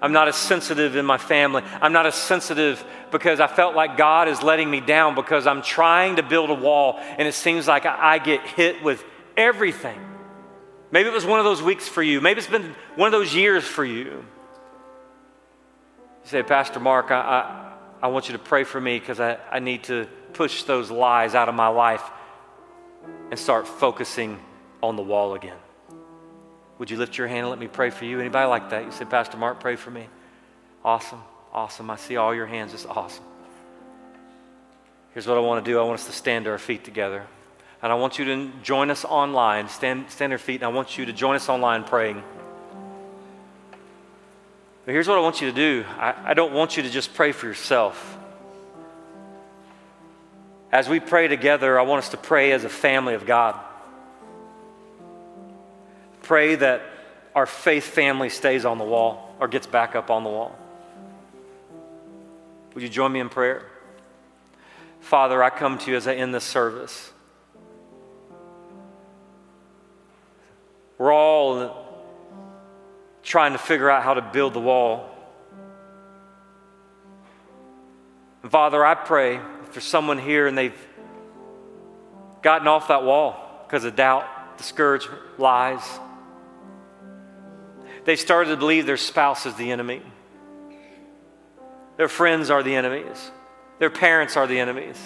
I'm 0.00 0.12
not 0.12 0.28
as 0.28 0.36
sensitive 0.36 0.96
in 0.96 1.04
my 1.04 1.18
family. 1.18 1.62
I'm 1.80 1.92
not 1.92 2.06
as 2.06 2.14
sensitive 2.14 2.84
because 3.10 3.40
I 3.40 3.46
felt 3.46 3.74
like 3.74 3.96
God 3.96 4.28
is 4.28 4.42
letting 4.42 4.70
me 4.70 4.80
down 4.80 5.14
because 5.14 5.46
I'm 5.46 5.62
trying 5.62 6.16
to 6.16 6.22
build 6.22 6.50
a 6.50 6.54
wall 6.54 6.98
and 7.00 7.26
it 7.26 7.34
seems 7.34 7.66
like 7.66 7.84
I 7.86 8.18
get 8.18 8.46
hit 8.46 8.82
with 8.82 9.04
everything. 9.36 9.98
Maybe 10.90 11.08
it 11.08 11.12
was 11.12 11.26
one 11.26 11.38
of 11.38 11.44
those 11.44 11.62
weeks 11.62 11.88
for 11.88 12.02
you. 12.02 12.20
Maybe 12.20 12.38
it's 12.38 12.48
been 12.48 12.74
one 12.96 13.06
of 13.06 13.12
those 13.12 13.34
years 13.34 13.64
for 13.64 13.84
you. 13.84 14.04
You 14.04 14.24
say, 16.24 16.42
Pastor 16.42 16.80
Mark, 16.80 17.10
I, 17.10 17.20
I, 17.20 18.06
I 18.06 18.08
want 18.08 18.28
you 18.28 18.32
to 18.32 18.38
pray 18.38 18.64
for 18.64 18.80
me 18.80 18.98
because 18.98 19.20
I, 19.20 19.38
I 19.50 19.58
need 19.58 19.84
to 19.84 20.06
push 20.32 20.62
those 20.62 20.90
lies 20.90 21.34
out 21.34 21.48
of 21.48 21.54
my 21.54 21.68
life 21.68 22.02
and 23.30 23.38
start 23.38 23.66
focusing 23.66 24.38
on 24.82 24.96
the 24.96 25.02
wall 25.02 25.34
again. 25.34 25.56
Would 26.78 26.90
you 26.90 26.96
lift 26.96 27.18
your 27.18 27.26
hand 27.26 27.40
and 27.40 27.50
let 27.50 27.58
me 27.58 27.66
pray 27.66 27.90
for 27.90 28.04
you? 28.04 28.20
Anybody 28.20 28.48
like 28.48 28.70
that? 28.70 28.84
You 28.84 28.92
say, 28.92 29.04
Pastor 29.04 29.36
Mark, 29.36 29.60
pray 29.60 29.76
for 29.76 29.90
me. 29.90 30.08
Awesome. 30.84 31.22
Awesome. 31.52 31.90
I 31.90 31.96
see 31.96 32.16
all 32.16 32.34
your 32.34 32.46
hands. 32.46 32.72
It's 32.72 32.86
awesome. 32.86 33.24
Here's 35.12 35.26
what 35.26 35.36
I 35.36 35.40
want 35.40 35.64
to 35.64 35.70
do 35.70 35.78
I 35.80 35.82
want 35.82 35.98
us 35.98 36.06
to 36.06 36.12
stand 36.12 36.44
to 36.44 36.52
our 36.52 36.58
feet 36.58 36.84
together. 36.84 37.26
And 37.82 37.92
I 37.92 37.94
want 37.94 38.18
you 38.18 38.24
to 38.26 38.50
join 38.62 38.90
us 38.90 39.04
online. 39.04 39.68
Stand, 39.68 40.10
stand 40.10 40.32
our 40.32 40.38
feet, 40.38 40.56
and 40.56 40.64
I 40.64 40.68
want 40.68 40.98
you 40.98 41.06
to 41.06 41.12
join 41.12 41.36
us 41.36 41.48
online 41.48 41.84
praying. 41.84 42.22
But 44.84 44.92
here's 44.92 45.06
what 45.06 45.18
I 45.18 45.20
want 45.20 45.40
you 45.40 45.50
to 45.50 45.54
do 45.54 45.84
I, 45.98 46.14
I 46.30 46.34
don't 46.34 46.52
want 46.52 46.76
you 46.76 46.82
to 46.82 46.90
just 46.90 47.14
pray 47.14 47.32
for 47.32 47.46
yourself. 47.46 48.16
As 50.70 50.88
we 50.88 51.00
pray 51.00 51.28
together, 51.28 51.78
I 51.78 51.82
want 51.82 52.04
us 52.04 52.10
to 52.10 52.16
pray 52.16 52.52
as 52.52 52.64
a 52.64 52.68
family 52.68 53.14
of 53.14 53.24
God. 53.24 53.58
Pray 56.28 56.56
that 56.56 56.82
our 57.34 57.46
faith 57.46 57.84
family 57.84 58.28
stays 58.28 58.66
on 58.66 58.76
the 58.76 58.84
wall 58.84 59.34
or 59.40 59.48
gets 59.48 59.66
back 59.66 59.96
up 59.96 60.10
on 60.10 60.24
the 60.24 60.28
wall. 60.28 60.54
Would 62.74 62.82
you 62.82 62.88
join 62.90 63.12
me 63.12 63.20
in 63.20 63.30
prayer? 63.30 63.64
Father, 65.00 65.42
I 65.42 65.48
come 65.48 65.78
to 65.78 65.90
you 65.90 65.96
as 65.96 66.06
I 66.06 66.16
end 66.16 66.34
this 66.34 66.44
service. 66.44 67.10
We're 70.98 71.14
all 71.14 72.04
trying 73.22 73.52
to 73.52 73.58
figure 73.58 73.88
out 73.88 74.02
how 74.02 74.12
to 74.12 74.20
build 74.20 74.52
the 74.52 74.60
wall. 74.60 75.08
And 78.42 78.52
Father, 78.52 78.84
I 78.84 78.96
pray 78.96 79.40
there's 79.72 79.82
someone 79.82 80.18
here 80.18 80.46
and 80.46 80.58
they've 80.58 80.86
gotten 82.42 82.68
off 82.68 82.88
that 82.88 83.02
wall 83.02 83.64
because 83.66 83.84
of 83.84 83.96
doubt, 83.96 84.58
discouragement, 84.58 85.22
lies, 85.38 85.80
they 88.08 88.16
started 88.16 88.50
to 88.50 88.56
believe 88.56 88.86
their 88.86 88.96
spouse 88.96 89.46
is 89.46 89.54
the 89.54 89.70
enemy, 89.70 90.02
their 91.96 92.08
friends 92.08 92.50
are 92.50 92.62
the 92.62 92.74
enemies, 92.74 93.30
their 93.78 93.90
parents 93.90 94.36
are 94.36 94.46
the 94.46 94.58
enemies, 94.58 94.98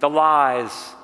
the 0.00 0.10
lies 0.10 0.94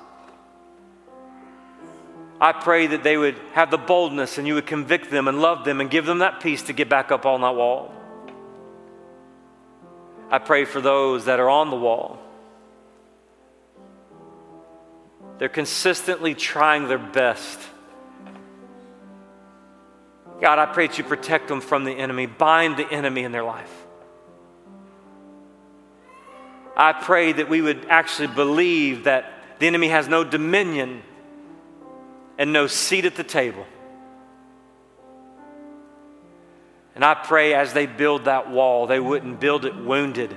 I 2.41 2.53
pray 2.53 2.87
that 2.87 3.03
they 3.03 3.17
would 3.17 3.35
have 3.53 3.69
the 3.69 3.77
boldness 3.77 4.39
and 4.39 4.47
you 4.47 4.55
would 4.55 4.65
convict 4.65 5.11
them 5.11 5.27
and 5.27 5.39
love 5.39 5.63
them 5.63 5.79
and 5.79 5.91
give 5.91 6.07
them 6.07 6.19
that 6.19 6.41
peace 6.41 6.63
to 6.63 6.73
get 6.73 6.89
back 6.89 7.11
up 7.11 7.27
on 7.27 7.41
that 7.41 7.53
wall. 7.53 7.93
I 10.31 10.39
pray 10.39 10.65
for 10.65 10.81
those 10.81 11.25
that 11.25 11.39
are 11.39 11.49
on 11.49 11.69
the 11.69 11.75
wall. 11.75 12.17
They're 15.37 15.49
consistently 15.49 16.33
trying 16.33 16.87
their 16.87 16.97
best. 16.97 17.59
God, 20.41 20.57
I 20.57 20.65
pray 20.65 20.87
that 20.87 20.97
you 20.97 21.03
protect 21.03 21.47
them 21.47 21.61
from 21.61 21.83
the 21.83 21.91
enemy, 21.91 22.25
bind 22.25 22.77
the 22.77 22.91
enemy 22.91 23.23
in 23.23 23.31
their 23.31 23.43
life. 23.43 23.71
I 26.75 26.93
pray 26.93 27.31
that 27.33 27.47
we 27.47 27.61
would 27.61 27.85
actually 27.89 28.29
believe 28.29 29.03
that 29.03 29.31
the 29.59 29.67
enemy 29.67 29.89
has 29.89 30.07
no 30.07 30.23
dominion 30.23 31.03
and 32.39 32.51
no 32.51 32.65
seat 32.65 33.05
at 33.05 33.15
the 33.15 33.23
table. 33.23 33.67
And 36.95 37.05
I 37.05 37.13
pray 37.13 37.53
as 37.53 37.73
they 37.73 37.85
build 37.85 38.25
that 38.25 38.49
wall, 38.49 38.87
they 38.87 38.99
wouldn't 38.99 39.39
build 39.39 39.65
it 39.65 39.75
wounded, 39.75 40.35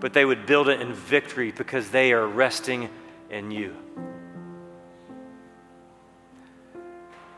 but 0.00 0.12
they 0.12 0.24
would 0.24 0.46
build 0.46 0.68
it 0.68 0.80
in 0.80 0.92
victory 0.92 1.52
because 1.52 1.90
they 1.90 2.12
are 2.12 2.26
resting 2.26 2.90
in 3.30 3.52
you. 3.52 3.76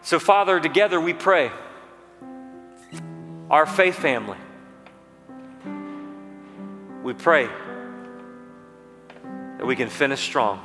So, 0.01 0.19
Father, 0.19 0.61
together 0.61 0.99
we 0.99 1.13
pray, 1.13 1.51
our 3.51 3.67
faith 3.67 3.97
family, 3.97 4.39
we 7.03 7.15
pray 7.15 7.49
that 9.59 9.65
we 9.65 9.77
can 9.77 9.89
finish 9.89 10.21
strong 10.21 10.61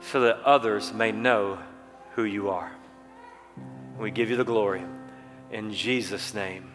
so 0.00 0.20
that 0.20 0.40
others 0.42 0.92
may 0.92 1.12
know 1.12 1.58
who 2.14 2.24
you 2.24 2.50
are. 2.50 2.70
We 3.98 4.10
give 4.10 4.30
you 4.30 4.36
the 4.36 4.44
glory. 4.44 4.84
In 5.50 5.72
Jesus' 5.72 6.34
name, 6.34 6.70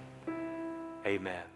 amen. 1.06 1.49